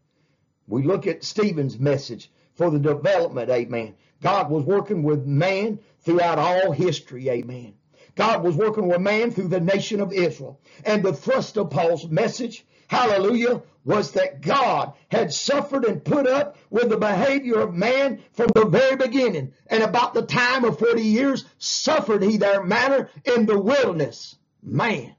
[0.68, 3.96] We look at Stephen's message for the development, amen.
[4.22, 7.74] God was working with man throughout all history, amen.
[8.18, 10.60] God was working with man through the nation of Israel.
[10.84, 16.58] And the thrust of Paul's message, hallelujah, was that God had suffered and put up
[16.72, 19.54] with the behavior of man from the very beginning.
[19.68, 24.36] And about the time of 40 years, suffered he their manner in the wilderness.
[24.64, 25.16] Man,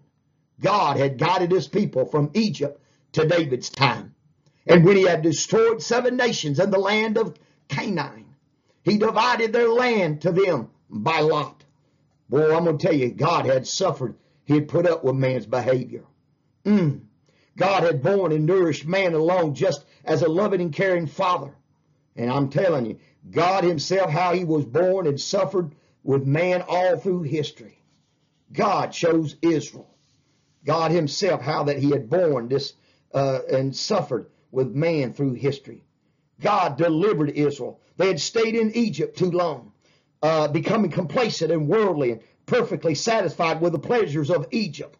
[0.60, 2.82] God had guided his people from Egypt
[3.12, 4.16] to David's time.
[4.66, 8.34] And when he had destroyed seven nations in the land of Canaan,
[8.82, 11.64] he divided their land to them by lot.
[12.28, 14.16] Boy, I'm going to tell you, God had suffered.
[14.44, 16.04] He had put up with man's behavior.
[16.64, 17.02] Mm.
[17.56, 21.54] God had borne and nourished man alone just as a loving and caring father.
[22.16, 22.98] And I'm telling you,
[23.30, 27.82] God himself, how he was born and suffered with man all through history.
[28.52, 29.94] God chose Israel.
[30.64, 32.74] God himself, how that he had borne this
[33.12, 35.84] uh, and suffered with man through history.
[36.40, 37.80] God delivered Israel.
[37.96, 39.72] They had stayed in Egypt too long,
[40.22, 44.96] uh, becoming complacent and worldly and perfectly satisfied with the pleasures of Egypt.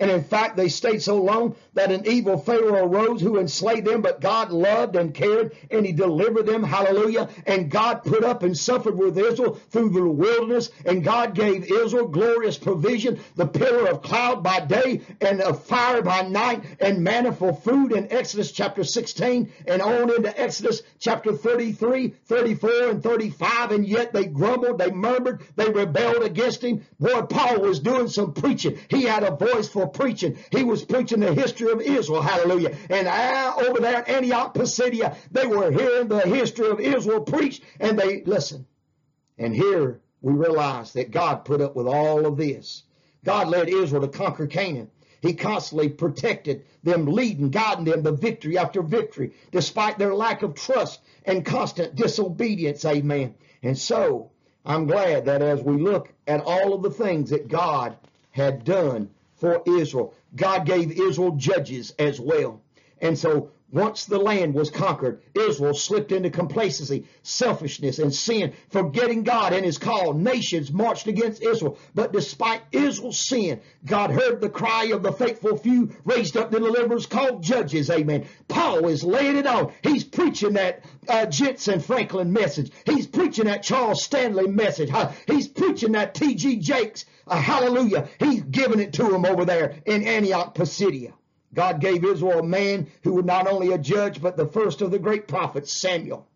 [0.00, 4.00] And in fact, they stayed so long that an evil Pharaoh arose who enslaved them,
[4.00, 6.62] but God loved and cared and he delivered them.
[6.62, 7.28] Hallelujah.
[7.46, 10.70] And God put up and suffered with Israel through the wilderness.
[10.84, 16.02] And God gave Israel glorious provision, the pillar of cloud by day and of fire
[16.02, 21.32] by night and manna for food in Exodus chapter 16 and on into Exodus chapter
[21.32, 23.72] 33, 34 and 35.
[23.72, 26.84] And yet they grumbled, they murmured, they rebelled against him.
[27.00, 28.78] Boy, Paul was doing some preaching.
[28.88, 30.38] He had a voice for preaching.
[30.50, 32.22] He was preaching the history of Israel.
[32.22, 32.76] Hallelujah.
[32.90, 33.08] And
[33.66, 38.22] over there at Antioch Pisidia, they were hearing the history of Israel preached and they
[38.22, 38.66] listen.
[39.38, 42.82] And here we realize that God put up with all of this.
[43.24, 44.90] God led Israel to conquer Canaan.
[45.20, 50.54] He constantly protected them, leading, guiding them to victory after victory, despite their lack of
[50.54, 52.84] trust and constant disobedience.
[52.84, 53.34] Amen.
[53.62, 54.30] And so
[54.64, 57.96] I'm glad that as we look at all of the things that God
[58.30, 60.14] had done for Israel.
[60.36, 62.60] God gave Israel judges as well.
[63.00, 69.24] And so once the land was conquered, Israel slipped into complacency, selfishness, and sin, forgetting
[69.24, 70.14] God and his call.
[70.14, 71.78] Nations marched against Israel.
[71.94, 76.60] But despite Israel's sin, God heard the cry of the faithful few, raised up the
[76.60, 77.90] deliverers called judges.
[77.90, 78.26] Amen.
[78.48, 79.72] Paul is laying it on.
[79.82, 82.72] He's preaching that uh, Jentezen Franklin message.
[82.86, 84.90] He's preaching that Charles Stanley message.
[85.26, 86.56] He's preaching that T.D.
[86.56, 87.04] Jakes.
[87.26, 88.08] Uh, hallelujah.
[88.18, 91.12] He's giving it to them over there in Antioch Pisidia.
[91.54, 94.90] God gave Israel a man who was not only a judge, but the first of
[94.90, 96.26] the great prophets, Samuel.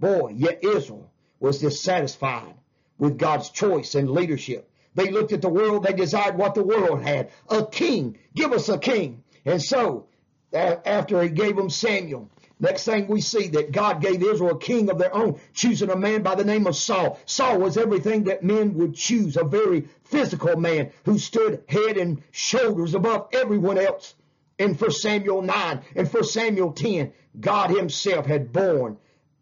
[0.00, 2.54] Boy, yet Israel was dissatisfied
[2.98, 4.70] with God's choice and leadership.
[4.94, 7.30] They looked at the world, they desired what the world had.
[7.48, 8.18] A king.
[8.34, 9.24] Give us a king.
[9.44, 10.06] And so,
[10.52, 12.30] after he gave them Samuel,
[12.60, 15.96] Next thing we see that God gave Israel a king of their own, choosing a
[15.96, 17.18] man by the name of Saul.
[17.26, 22.22] Saul was everything that men would choose, a very physical man who stood head and
[22.30, 24.14] shoulders above everyone else
[24.62, 28.96] in 1 Samuel 9 and 1 Samuel 10, God himself had borne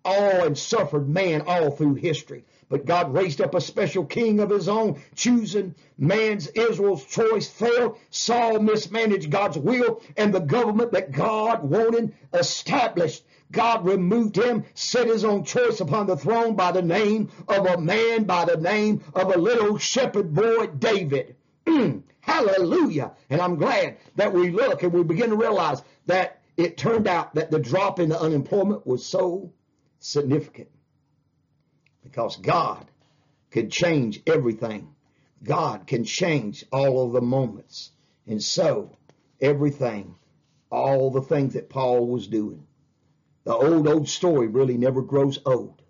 [0.05, 2.45] all and suffered man all through history.
[2.71, 7.99] But God raised up a special king of his own, choosing man's Israel's choice failed.
[8.11, 13.25] Saul mismanaged God's will and the government that God wanted established.
[13.51, 17.79] God removed him, set his own choice upon the throne by the name of a
[17.79, 21.35] man, by the name of a little shepherd boy, David.
[22.21, 23.13] Hallelujah.
[23.29, 27.35] And I'm glad that we look and we begin to realize that it turned out
[27.35, 29.53] that the drop in the unemployment was so
[29.99, 30.69] significant
[32.03, 32.91] because God
[33.51, 34.95] could change everything.
[35.43, 37.91] God can change all of the moments.
[38.27, 38.97] And so,
[39.41, 40.15] everything,
[40.71, 42.67] all the things that Paul was doing,
[43.45, 45.81] the old, old story really never grows old.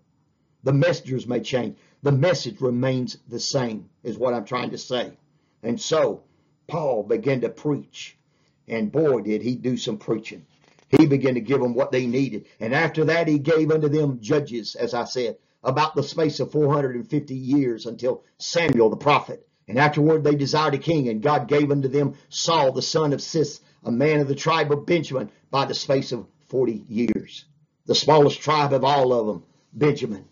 [0.63, 1.77] The messengers may change.
[2.01, 5.17] The message remains the same, is what I'm trying to say.
[5.63, 6.23] And so
[6.67, 8.17] Paul began to preach.
[8.67, 10.45] And boy, did he do some preaching.
[10.97, 12.45] He began to give them what they needed.
[12.59, 16.51] And after that, he gave unto them judges, as I said, about the space of
[16.51, 19.47] 450 years until Samuel the prophet.
[19.67, 23.21] And afterward, they desired a king, and God gave unto them Saul, the son of
[23.21, 27.45] Cis, a man of the tribe of Benjamin, by the space of 40 years.
[27.85, 29.43] The smallest tribe of all of them,
[29.73, 30.25] Benjamin.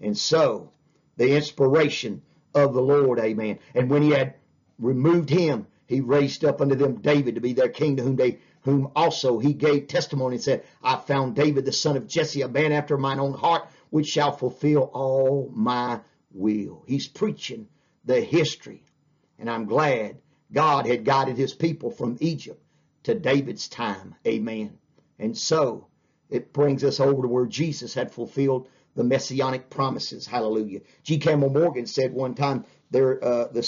[0.00, 0.70] And so,
[1.16, 2.22] the inspiration
[2.54, 3.58] of the Lord, amen.
[3.74, 4.34] And when he had
[4.78, 8.38] removed him, he raised up unto them David to be their king, to whom they
[8.62, 12.48] whom also he gave testimony and said, I found David the son of Jesse, a
[12.48, 16.00] man after mine own heart, which shall fulfill all my
[16.32, 16.82] will.
[16.86, 17.68] He's preaching
[18.06, 18.82] the history.
[19.38, 20.16] And I'm glad
[20.50, 22.62] God had guided his people from Egypt
[23.02, 24.14] to David's time.
[24.26, 24.78] Amen.
[25.18, 25.88] And so
[26.30, 30.26] it brings us over to where Jesus had fulfilled the messianic promises.
[30.26, 30.80] Hallelujah.
[31.02, 31.18] G.
[31.18, 32.64] Campbell Morgan said one time
[32.94, 33.60] there, uh, the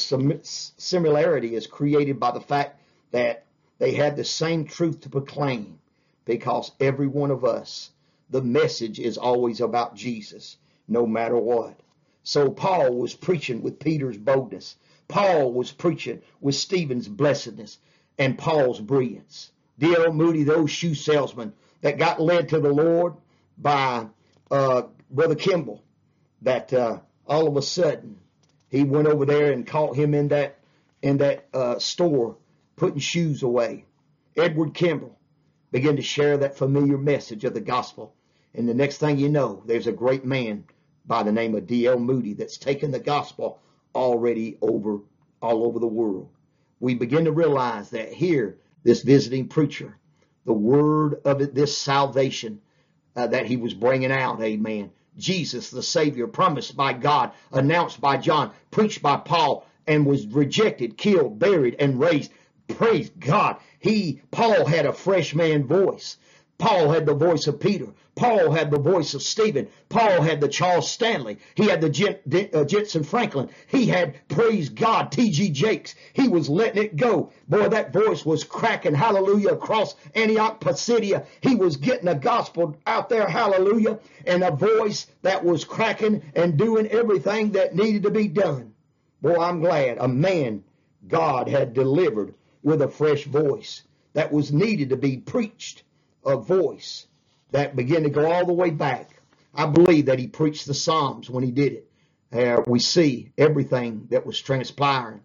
[0.78, 3.44] similarity is created by the fact that
[3.78, 5.80] they had the same truth to proclaim
[6.24, 7.90] because every one of us,
[8.30, 11.76] the message is always about Jesus, no matter what.
[12.22, 14.76] So Paul was preaching with Peter's boldness.
[15.08, 17.78] Paul was preaching with Stephen's blessedness
[18.18, 19.50] and Paul's brilliance.
[19.80, 20.12] D.L.
[20.12, 23.14] Moody, those shoe salesmen that got led to the Lord
[23.58, 24.06] by
[24.52, 25.82] uh, Brother Kimball,
[26.42, 28.20] that uh, all of a sudden
[28.70, 30.58] he went over there and caught him in that
[31.02, 32.36] in that uh, store
[32.76, 33.84] putting shoes away.
[34.36, 35.16] Edward Kimball
[35.72, 38.14] began to share that familiar message of the gospel.
[38.54, 40.64] And the next thing you know, there's a great man
[41.06, 41.98] by the name of D.L.
[41.98, 43.60] Moody that's taken the gospel
[43.94, 45.00] already over
[45.42, 46.28] all over the world.
[46.80, 49.96] We begin to realize that here, this visiting preacher,
[50.44, 52.60] the word of it, this salvation
[53.14, 54.90] uh, that he was bringing out, amen.
[55.18, 60.98] Jesus, the Savior, promised by God, announced by John, preached by Paul, and was rejected,
[60.98, 62.32] killed, buried, and raised.
[62.68, 63.56] Praise God.
[63.78, 66.16] He, Paul had a fresh man voice.
[66.58, 67.88] Paul had the voice of Peter.
[68.14, 69.68] Paul had the voice of Stephen.
[69.90, 71.36] Paul had the Charles Stanley.
[71.54, 72.18] He had the Jen,
[72.54, 73.50] uh, Franklin.
[73.66, 75.50] He had, praise God, T.D.
[75.50, 75.94] Jakes.
[76.14, 77.30] He was letting it go.
[77.46, 81.26] Boy, that voice was cracking, hallelujah, across Antioch, Pisidia.
[81.42, 86.56] He was getting the gospel out there, hallelujah, and a voice that was cracking and
[86.56, 88.72] doing everything that needed to be done.
[89.20, 90.64] Boy, I'm glad a man
[91.06, 93.82] God had delivered with a fresh voice
[94.14, 95.82] that was needed to be preached,
[96.26, 97.06] a voice
[97.52, 99.10] that began to go all the way back.
[99.54, 101.90] I believe that he preached the Psalms when he did it.
[102.32, 105.22] Uh, we see everything that was transpiring.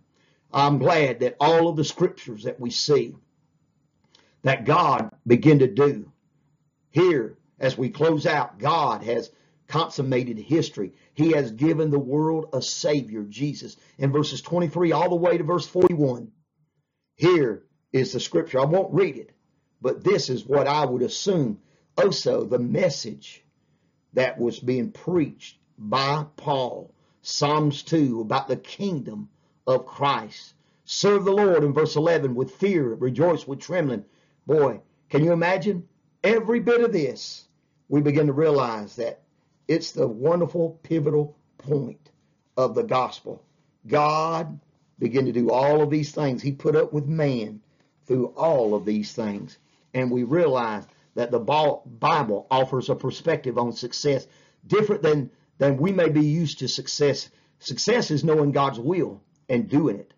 [0.53, 3.15] I'm glad that all of the scriptures that we see
[4.43, 6.11] that God began to do
[6.91, 9.31] here as we close out, God has
[9.67, 10.93] consummated history.
[11.13, 13.77] He has given the world a Savior, Jesus.
[13.97, 16.31] In verses 23 all the way to verse 41,
[17.15, 18.59] here is the scripture.
[18.59, 19.31] I won't read it,
[19.81, 21.59] but this is what I would assume
[21.97, 23.43] also the message
[24.13, 29.29] that was being preached by Paul, Psalms 2, about the kingdom
[29.65, 30.53] of Christ.
[30.85, 34.05] Serve the Lord in verse 11 with fear, rejoice with trembling.
[34.45, 35.87] Boy, can you imagine?
[36.23, 37.47] Every bit of this,
[37.89, 39.21] we begin to realize that
[39.67, 42.11] it's the wonderful pivotal point
[42.57, 43.43] of the gospel.
[43.87, 44.59] God
[44.99, 46.41] began to do all of these things.
[46.41, 47.61] He put up with man
[48.05, 49.57] through all of these things.
[49.93, 50.85] And we realize
[51.15, 54.27] that the Bible offers a perspective on success
[54.65, 57.29] different than, than we may be used to success.
[57.59, 60.13] Success is knowing God's will and doing it.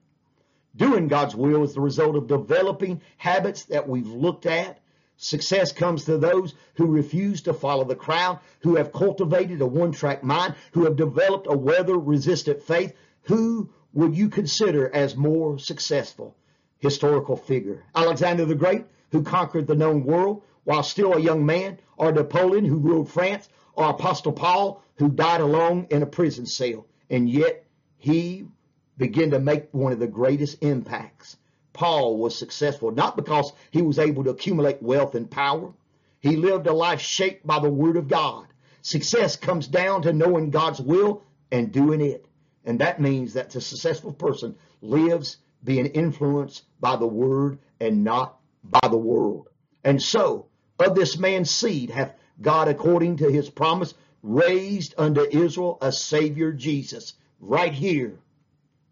[0.76, 4.80] Doing God's will is the result of developing habits that we've looked at.
[5.18, 9.92] Success comes to those who refuse to follow the crowd, who have cultivated a one
[9.92, 12.94] track mind, who have developed a weather resistant faith.
[13.24, 16.36] Who would you consider as more successful?
[16.84, 17.82] Historical figure.
[17.96, 22.66] Alexander the Great, who conquered the known world, while still a young man, or Napoleon
[22.66, 26.86] who ruled France, or Apostle Paul who died alone in a prison cell.
[27.10, 27.66] And yet
[27.96, 28.48] he
[28.98, 31.38] began to make one of the greatest impacts.
[31.72, 35.72] Paul was successful not because he was able to accumulate wealth and power.
[36.20, 38.48] He lived a life shaped by the word of God.
[38.82, 42.26] Success comes down to knowing God's will and doing it.
[42.66, 48.38] And that means that the successful person lives being influenced by the word and not
[48.64, 49.50] by the world.
[49.84, 50.48] And so
[50.80, 56.52] of this man's seed hath God, according to his promise, raised unto Israel a Savior
[56.52, 57.14] Jesus.
[57.40, 58.20] Right here,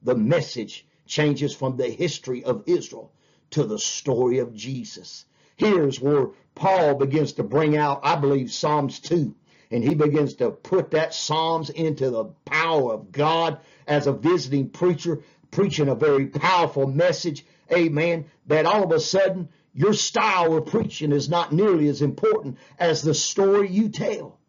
[0.04, 3.12] the message changes from the history of Israel
[3.52, 5.26] to the story of Jesus.
[5.56, 9.36] Here's where Paul begins to bring out, I believe, Psalms 2.
[9.72, 14.70] And he begins to put that Psalms into the power of God as a visiting
[14.70, 15.22] preacher,
[15.52, 17.46] preaching a very powerful message.
[17.72, 18.26] Amen.
[18.48, 23.02] That all of a sudden your style of preaching is not nearly as important as
[23.02, 24.40] the story you tell.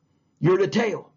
[0.41, 1.13] You're to tell.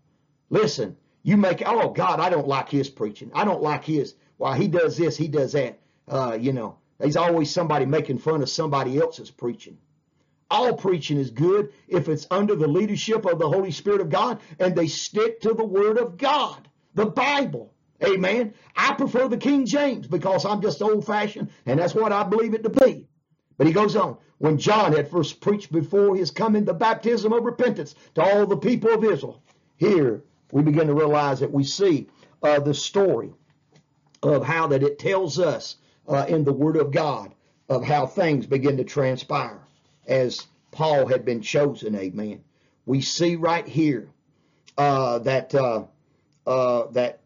[0.50, 3.32] Listen, you make, oh God, I don't like his preaching.
[3.34, 4.14] I don't like his.
[4.38, 5.80] why he does this, he does that.
[6.08, 9.78] Uh, you know, there's always somebody making fun of somebody else's preaching.
[10.52, 14.40] All preaching is good if it's under the leadership of the Holy Spirit of God
[14.60, 17.74] and they stick to the Word of God, the Bible.
[18.04, 18.54] Amen.
[18.76, 22.54] I prefer the King James because I'm just old fashioned and that's what I believe
[22.54, 23.08] it to be.
[23.58, 24.18] But he goes on.
[24.38, 28.58] When John had first preached before his coming the baptism of repentance to all the
[28.58, 29.42] people of Israel,
[29.78, 32.08] here we begin to realize that we see
[32.44, 33.34] uh, the story
[34.24, 35.78] of how that it tells us
[36.08, 37.34] uh, in the Word of God
[37.70, 39.62] of how things begin to transpire
[40.08, 41.96] as Paul had been chosen.
[41.96, 42.44] Amen.
[42.86, 44.10] We see right here
[44.78, 45.86] uh, that uh,
[46.46, 47.22] uh, that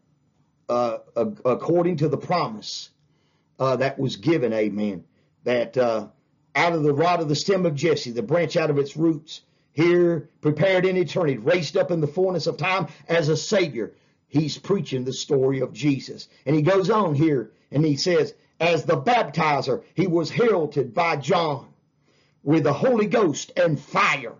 [0.70, 2.90] Uh, uh, according to the promise
[3.58, 5.02] uh, that was given, Amen.
[5.42, 6.06] That uh,
[6.54, 9.40] out of the rod of the stem of Jesse, the branch out of its roots,
[9.72, 13.94] here prepared in eternity, raised up in the fullness of time as a Savior.
[14.28, 16.28] He's preaching the story of Jesus.
[16.46, 21.16] And he goes on here and he says, as the baptizer, he was heralded by
[21.16, 21.66] John
[22.44, 24.34] with the Holy Ghost and fire,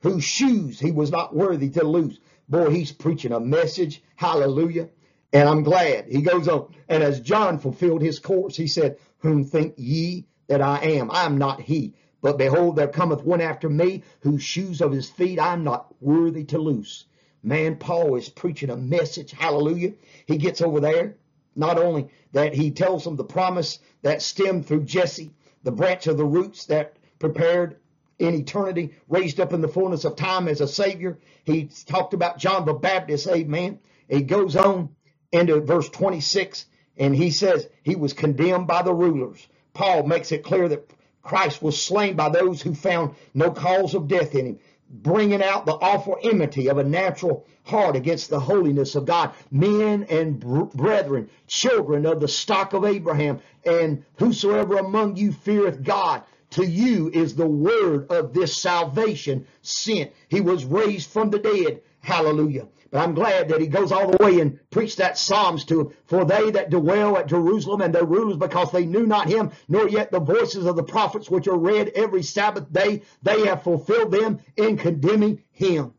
[0.00, 2.18] whose shoes he was not worthy to loose.
[2.48, 4.02] Boy, he's preaching a message.
[4.16, 4.88] Hallelujah.
[5.34, 6.06] And I'm glad.
[6.10, 6.74] He goes on.
[6.88, 11.10] And as John fulfilled his course, he said, Whom think ye that I am.
[11.12, 11.94] I am not he.
[12.22, 15.94] But behold, there cometh one after me, whose shoes of his feet I am not
[16.02, 17.06] worthy to loose.
[17.44, 19.32] man, Paul is preaching a message.
[19.32, 19.94] Hallelujah.
[20.26, 21.16] He gets over there.
[21.56, 25.32] Not only that he tells them the promise that stemmed through Jesse,
[25.64, 27.78] the branch of the roots that prepared
[28.20, 31.18] in eternity, raised up in the fullness of time as a savior.
[31.44, 33.80] He talked about John the Baptist, amen.
[34.10, 34.90] He goes on
[35.34, 36.66] into verse 26
[36.96, 39.46] and he says he was condemned by the rulers.
[39.72, 40.88] Paul makes it clear that
[41.22, 44.58] Christ was slain by those who found no cause of death in him,
[44.88, 49.32] bringing out the awful enmity of a natural heart against the holiness of God.
[49.50, 56.22] Men and brethren, children of the stock of Abraham, and whosoever among you feareth God,
[56.50, 60.12] to you is the word of this salvation sent.
[60.28, 61.80] He was raised from the dead.
[62.00, 62.68] Hallelujah.
[62.94, 66.24] But I'm glad that he goes all the way and preached that Psalms to For
[66.24, 70.12] they that dwell at Jerusalem and their rulers, because they knew not him, nor yet
[70.12, 74.38] the voices of the prophets which are read every Sabbath day, they have fulfilled them
[74.56, 75.92] in condemning him.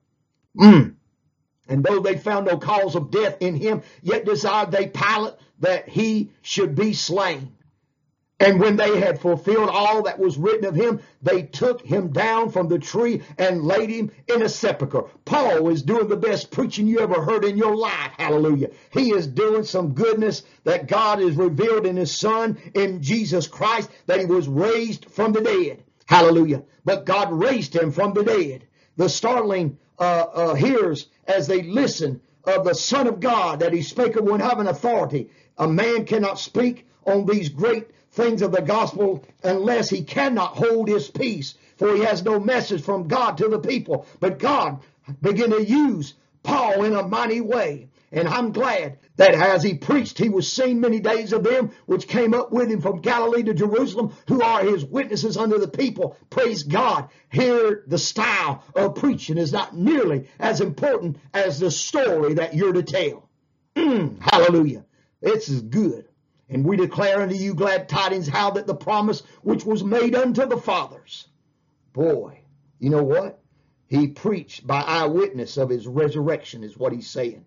[0.58, 0.96] Mm.
[1.68, 5.90] And though they found no cause of death in him, yet desired they Pilate that
[5.90, 7.52] he should be slain.
[8.40, 12.52] And when they had fulfilled all that was written of him, they took him down
[12.52, 15.06] from the tree and laid him in a sepulchre.
[15.24, 18.12] Paul is doing the best preaching you ever heard in your life.
[18.18, 18.72] Hallelujah.
[18.92, 23.90] He is doing some goodness that God has revealed in his son, in Jesus Christ,
[24.08, 25.84] that he was raised from the dead.
[26.06, 26.64] Hallelujah.
[26.84, 28.66] But God raised him from the dead.
[28.98, 33.82] The startling uh, uh, hearers, as they listen of the Son of God, that he
[33.82, 35.30] spake of one having authority.
[35.58, 40.90] A man cannot speak on these great things of the gospel unless he cannot hold
[40.90, 44.08] his peace, for he has no message from God to the people.
[44.22, 44.82] But God
[45.22, 47.90] began to use Paul in a mighty way.
[48.12, 52.08] And I'm glad that as he preached, he was seen many days of them which
[52.08, 56.18] came up with him from Galilee to Jerusalem, who are his witnesses unto the people.
[56.30, 57.10] Praise God.
[57.32, 62.74] Here, the style of preaching is not nearly as important as the story that you're
[62.74, 63.30] to tell.
[63.76, 64.86] Mm, hallelujah.
[65.22, 66.08] This is good.
[66.50, 70.46] And we declare unto you glad tidings how that the promise which was made unto
[70.46, 71.28] the fathers.
[71.94, 72.42] Boy,
[72.80, 73.40] you know what?
[73.88, 77.46] He preached by eyewitness of his resurrection, is what he's saying.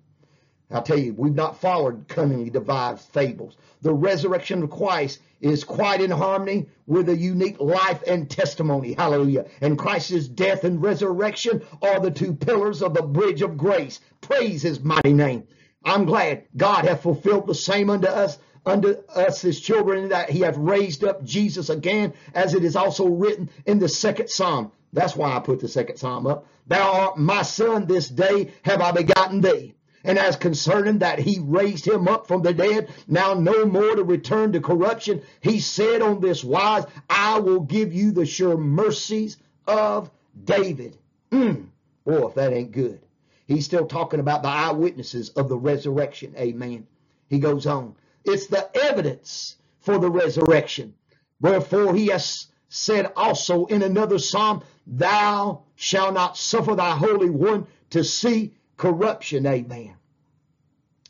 [0.71, 3.57] I'll tell you, we've not followed cunningly devised fables.
[3.81, 8.93] The resurrection of Christ is quite in harmony with a unique life and testimony.
[8.93, 9.47] Hallelujah.
[9.61, 14.01] And Christ's death and resurrection are the two pillars of the bridge of grace.
[14.21, 15.47] Praise his mighty name.
[15.85, 20.41] I'm glad God hath fulfilled the same unto us unto us his children that he
[20.41, 24.73] hath raised up Jesus again, as it is also written in the second psalm.
[24.93, 26.47] That's why I put the second psalm up.
[26.67, 29.75] Thou art my son, this day have I begotten thee.
[30.05, 34.05] And as concerning that he raised him up from the dead, now no more to
[34.05, 39.37] return to corruption, he said on this wise, I will give you the sure mercies
[39.67, 40.11] of
[40.45, 40.97] David.
[41.33, 41.67] Mm.
[42.05, 43.01] Boy, if that ain't good.
[43.47, 46.35] He's still talking about the eyewitnesses of the resurrection.
[46.37, 46.87] Amen.
[47.29, 47.95] He goes on.
[48.25, 50.95] It's the evidence for the resurrection.
[51.41, 57.67] Wherefore he has said also in another psalm, Thou shalt not suffer thy Holy One
[57.91, 59.47] to see corruption.
[59.47, 59.95] Amen.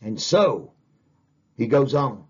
[0.02, 0.72] And so
[1.56, 2.24] he goes on.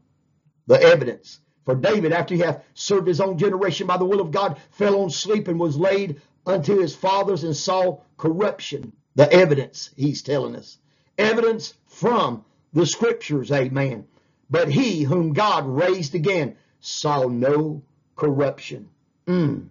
[0.67, 4.31] The evidence for David, after he hath served his own generation by the will of
[4.31, 8.93] God, fell on sleep and was laid unto his fathers and saw corruption.
[9.17, 10.79] The evidence he's telling us.
[11.19, 13.53] Evidence from the scriptures.
[13.53, 14.07] Amen.
[14.51, 17.83] But he whom God raised again saw no
[18.17, 18.89] corruption.
[19.27, 19.69] Mm.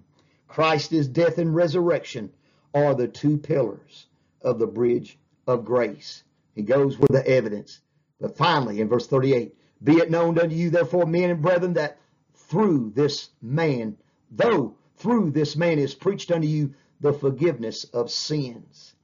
[0.48, 2.32] Christ's death and resurrection
[2.74, 4.08] are the two pillars
[4.42, 5.18] of the bridge
[5.48, 6.24] of grace.
[6.54, 7.82] He goes with the evidence.
[8.20, 12.00] But finally, in verse 38, be it known unto you, therefore, men and brethren, that
[12.34, 13.98] through this man,
[14.32, 18.96] though through this man is preached unto you the forgiveness of sins.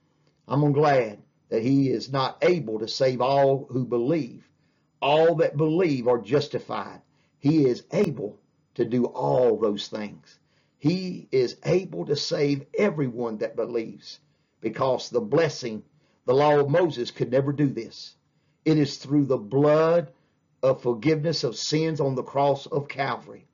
[0.47, 4.49] I'm glad that he is not able to save all who believe,
[5.03, 7.01] all that believe are justified.
[7.39, 8.39] He is able
[8.75, 10.39] to do all those things.
[10.79, 14.19] He is able to save everyone that believes
[14.61, 15.83] because the blessing,
[16.25, 18.15] the law of Moses could never do this.
[18.63, 20.11] It is through the blood
[20.61, 23.45] of forgiveness of sins on the cross of Calvary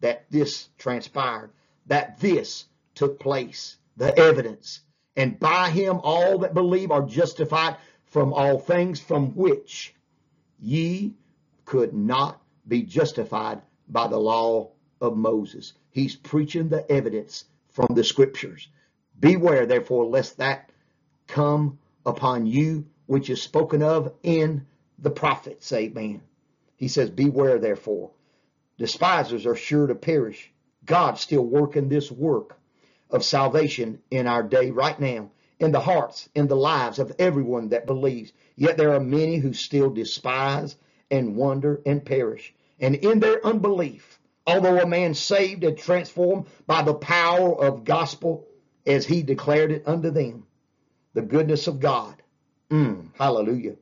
[0.00, 1.50] that this transpired,
[1.86, 4.80] that this took place, the evidence.
[5.16, 9.94] And by him all that believe are justified from all things from which
[10.60, 11.14] Ye
[11.64, 15.72] could not be justified by the law of Moses.
[15.90, 18.68] He's preaching the evidence from the scriptures.
[19.18, 20.70] Beware, therefore, lest that
[21.26, 24.66] come upon you which is spoken of in
[24.98, 25.72] the prophets.
[25.72, 26.22] Amen.
[26.76, 28.10] He says, Beware, therefore.
[28.78, 30.50] Despisers are sure to perish.
[30.84, 32.58] God's still working this work
[33.10, 35.30] of salvation in our day right now
[35.60, 38.32] in the hearts, in the lives of everyone that believes.
[38.56, 40.74] Yet there are many who still despise
[41.10, 42.52] and wonder and perish.
[42.80, 48.48] And in their unbelief, although a man saved and transformed by the power of gospel
[48.86, 50.46] as he declared it unto them,
[51.12, 52.14] the goodness of God.
[52.70, 53.76] Mm, hallelujah.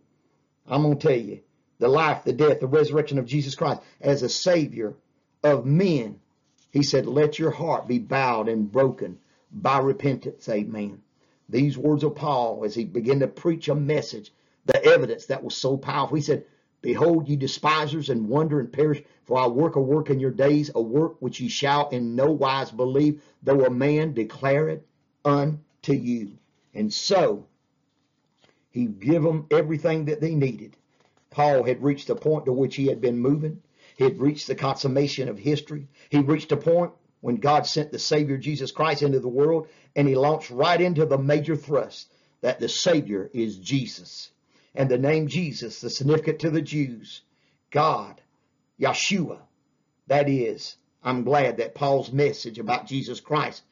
[0.66, 1.40] I'm going to tell you
[1.78, 4.96] the life, the death, the resurrection of Jesus Christ as a savior
[5.44, 6.18] of men.
[6.72, 9.18] He said, let your heart be bowed and broken
[9.52, 10.48] by repentance.
[10.48, 11.02] Amen.
[11.48, 14.32] These words of Paul as he began to preach a message,
[14.66, 16.16] the evidence that was so powerful.
[16.16, 16.44] He said,
[16.80, 20.70] Behold, ye despisers, and wonder and perish, for I work a work in your days,
[20.74, 24.86] a work which ye shall in no wise believe, though a man declare it
[25.24, 26.38] unto you.
[26.74, 27.46] And so
[28.70, 30.76] he gave them everything that they needed.
[31.30, 33.62] Paul had reached the point to which he had been moving.
[33.96, 35.88] He had reached the consummation of history.
[36.10, 40.06] He reached a point when God sent the Savior Jesus Christ into the world, and
[40.06, 42.10] he launched right into the major thrust
[42.40, 44.30] that the Savior is Jesus.
[44.74, 47.22] And the name Jesus, the significant to the Jews,
[47.70, 48.20] God,
[48.80, 49.40] Yeshua.
[50.06, 53.62] That is, I'm glad that Paul's message about Jesus Christ,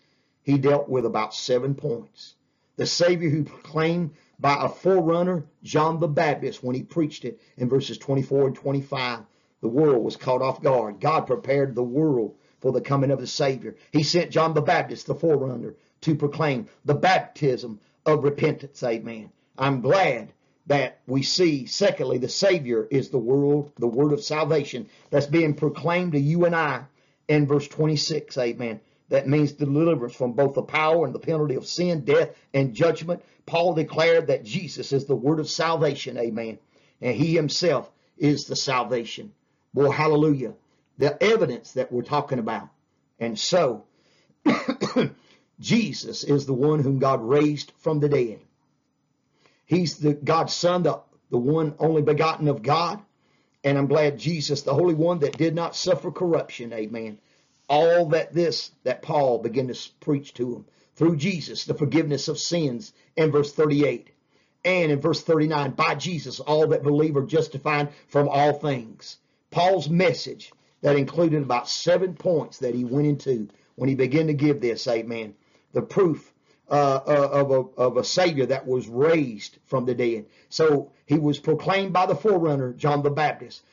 [0.42, 2.34] he dealt with about seven points.
[2.76, 7.68] The Savior who proclaimed by a forerunner, John the Baptist, when he preached it in
[7.68, 9.20] verses 24 and 25.
[9.62, 11.01] The world was caught off guard.
[11.01, 12.36] God prepared the world
[12.67, 13.77] for the coming of the Savior.
[13.93, 18.83] He sent John the Baptist, the forerunner, to proclaim the baptism of repentance.
[18.83, 19.31] Amen.
[19.57, 20.33] I'm glad
[20.67, 25.55] that we see, secondly, the Savior is the world, the word of salvation that's being
[25.55, 26.83] proclaimed to you and I
[27.29, 28.37] in verse 26.
[28.37, 28.81] Amen.
[29.11, 33.23] That means deliverance from both the power and the penalty of sin, death, and judgment.
[33.47, 36.19] Paul declared that Jesus is the word of salvation.
[36.19, 36.59] Amen.
[37.01, 37.89] And he himself
[38.19, 39.33] is the salvation.
[39.73, 40.55] Well, hallelujah.
[40.99, 42.68] The evidence that we're talking about.
[43.18, 43.84] And so,
[45.61, 48.40] Jesus is the one whom God raised from the dead.
[49.64, 53.01] He's the God's son, the, the one only begotten of God.
[53.64, 57.18] And I'm glad Jesus, the Holy One that did not suffer corruption, amen,
[57.68, 62.38] all that this that Paul began to preach to him through Jesus, the forgiveness of
[62.38, 64.09] sins in verse 38.
[64.64, 69.18] And in verse 39, by Jesus, all that believe are justified from all things.
[69.51, 70.53] Paul's message
[70.87, 74.87] that included about seven points that he went into when he began to give this,
[74.87, 75.34] amen.
[75.72, 76.32] The proof
[76.70, 80.26] uh, uh of, a, of a Savior that was raised from the dead.
[80.49, 83.64] So he was proclaimed by the forerunner, John the Baptist,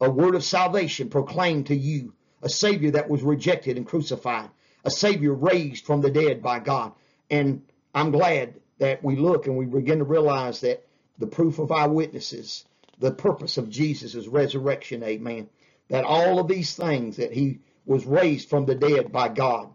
[0.00, 4.50] a word of salvation proclaimed to you a Savior that was rejected and crucified,
[4.84, 6.94] a Savior raised from the dead by God.
[7.30, 7.62] And
[7.94, 10.84] I'm glad that we look and we begin to realize that
[11.16, 12.64] the proof of our witnesses,
[12.98, 15.48] the purpose of Jesus' resurrection, amen,
[15.88, 19.70] that all of these things that he was raised from the dead by God.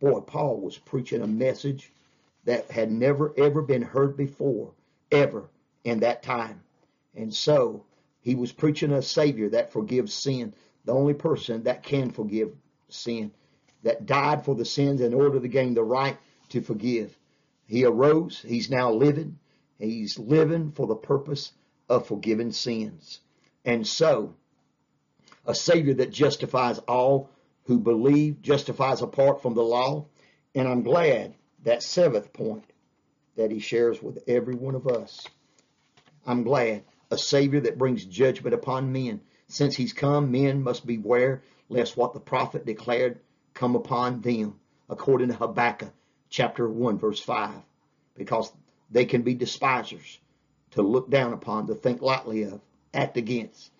[0.00, 1.92] Boy, Paul was preaching a message
[2.44, 4.72] that had never ever been heard before,
[5.10, 5.48] ever
[5.84, 6.62] in that time.
[7.14, 7.84] And so
[8.20, 10.54] he was preaching a Savior that forgives sin,
[10.84, 12.52] the only person that can forgive
[12.88, 13.32] sin,
[13.82, 16.16] that died for the sins in order to gain the right
[16.50, 17.16] to forgive.
[17.66, 18.40] He arose.
[18.46, 19.38] He's now living.
[19.78, 21.52] He's living for the purpose
[21.88, 23.20] of forgiving sins.
[23.64, 24.34] And so,
[25.46, 27.30] a Savior that justifies all
[27.64, 30.06] who believe, justifies apart from the law.
[30.54, 31.34] And I'm glad
[31.64, 32.64] that seventh point
[33.36, 35.26] that he shares with every one of us.
[36.26, 41.42] I'm glad a Savior that brings judgment upon men since he's come, men must beware
[41.68, 43.20] lest what the prophet declared
[43.54, 45.92] come upon them, according to Habakkuk
[46.28, 47.54] chapter 1, verse 5,
[48.14, 48.52] because
[48.90, 50.18] they can be despisers,
[50.72, 52.60] to look down upon, to think lightly of,
[52.92, 53.70] act against,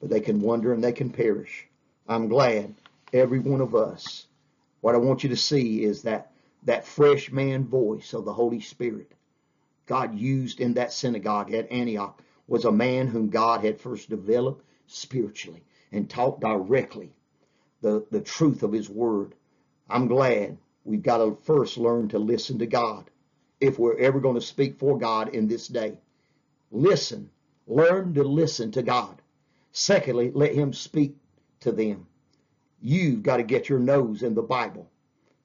[0.00, 1.66] but they can wander and they can perish.
[2.08, 2.74] I'm glad
[3.12, 4.26] every one of us,
[4.80, 6.32] what I want you to see is that
[6.64, 9.12] that fresh man voice of the Holy Spirit
[9.86, 14.64] God used in that synagogue at Antioch was a man whom God had first developed
[14.88, 17.12] spiritually and taught directly
[17.80, 19.34] the, the truth of his word.
[19.88, 23.08] I'm glad we've got to first learn to listen to God
[23.60, 25.98] if we're ever going to speak for God in this day.
[26.70, 27.30] Listen.
[27.68, 29.15] Learn to listen to God.
[29.72, 31.16] Secondly, let him speak
[31.60, 32.06] to them.
[32.80, 34.90] You've got to get your nose in the Bible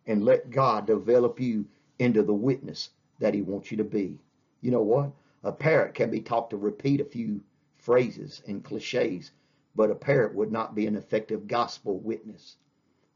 [0.06, 1.66] and let God develop you
[2.00, 4.20] into the witness that he wants you to be.
[4.62, 5.12] You know what?
[5.44, 7.42] A parrot can be taught to repeat a few
[7.78, 9.32] phrases and cliches,
[9.76, 12.58] but a parrot would not be an effective gospel witness.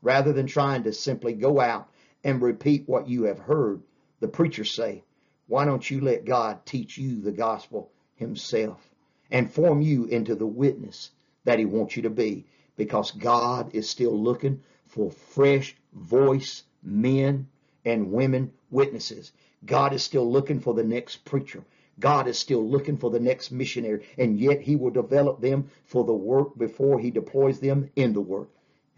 [0.01, 1.89] Rather than trying to simply go out
[2.23, 3.81] and repeat what you have heard
[4.19, 5.03] the preacher say,
[5.47, 8.89] why don't you let God teach you the gospel himself
[9.31, 11.11] and form you into the witness
[11.43, 12.45] that he wants you to be?
[12.77, 17.47] Because God is still looking for fresh voice men
[17.83, 19.31] and women witnesses.
[19.65, 21.63] God is still looking for the next preacher.
[21.99, 26.03] God is still looking for the next missionary, and yet He will develop them for
[26.03, 28.49] the work before He deploys them in the work.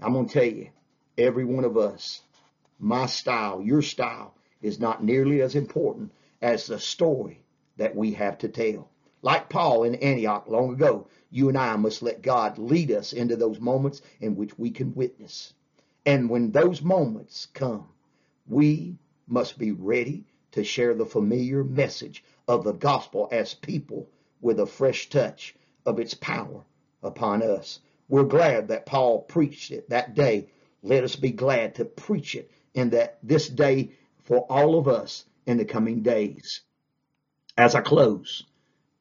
[0.01, 0.69] I'm going to tell you,
[1.17, 2.21] every one of us,
[2.79, 6.11] my style, your style, is not nearly as important
[6.41, 7.43] as the story
[7.77, 8.89] that we have to tell.
[9.21, 13.35] Like Paul in Antioch long ago, you and I must let God lead us into
[13.35, 15.53] those moments in which we can witness.
[16.05, 17.89] And when those moments come,
[18.47, 18.97] we
[19.27, 24.09] must be ready to share the familiar message of the gospel as people
[24.39, 25.55] with a fresh touch
[25.85, 26.63] of its power
[27.03, 27.79] upon us.
[28.07, 30.47] We're glad that Paul preached it that day.
[30.81, 33.91] Let us be glad to preach it in that this day
[34.23, 36.61] for all of us in the coming days.
[37.57, 38.45] As I close,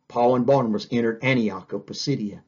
[0.08, 2.42] Paul and Barnabas entered Antioch of Pisidia,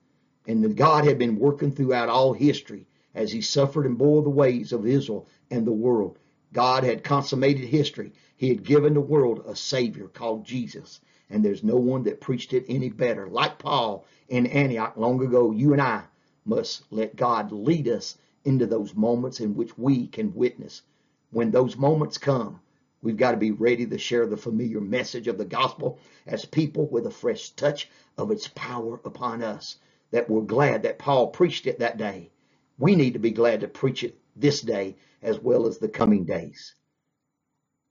[0.46, 4.30] and the God had been working throughout all history as he suffered and bore the
[4.30, 6.18] ways of Israel and the world.
[6.52, 8.12] God had consummated history.
[8.36, 12.52] He had given the world a Savior called Jesus, and there's no one that preached
[12.52, 13.28] it any better.
[13.28, 16.04] Like Paul in Antioch long ago, you and I
[16.44, 20.82] must let God lead us into those moments in which we can witness.
[21.30, 22.60] When those moments come,
[23.00, 26.88] We've got to be ready to share the familiar message of the gospel as people
[26.88, 29.76] with a fresh touch of its power upon us.
[30.10, 32.30] That we're glad that Paul preached it that day.
[32.78, 36.24] We need to be glad to preach it this day as well as the coming
[36.24, 36.74] days.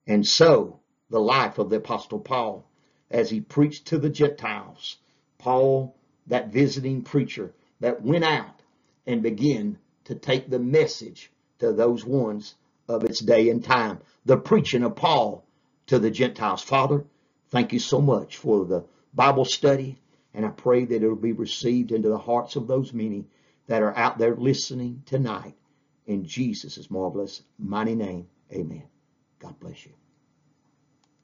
[0.06, 0.80] And so,
[1.10, 2.70] the life of the Apostle Paul,
[3.10, 4.98] as he preached to the Gentiles,
[5.38, 5.96] Paul,
[6.28, 8.62] that visiting preacher that went out
[9.06, 12.56] and began to take the message to those ones
[12.88, 14.00] of its day and time.
[14.26, 15.46] The preaching of Paul
[15.88, 16.62] to the Gentiles.
[16.62, 17.06] Father,
[17.50, 19.98] thank you so much for the Bible study,
[20.34, 23.26] and I pray that it'll be received into the hearts of those many
[23.68, 25.56] that are out there listening tonight.
[26.06, 28.84] In Jesus' marvelous, mighty name, amen.
[29.40, 29.92] God bless you.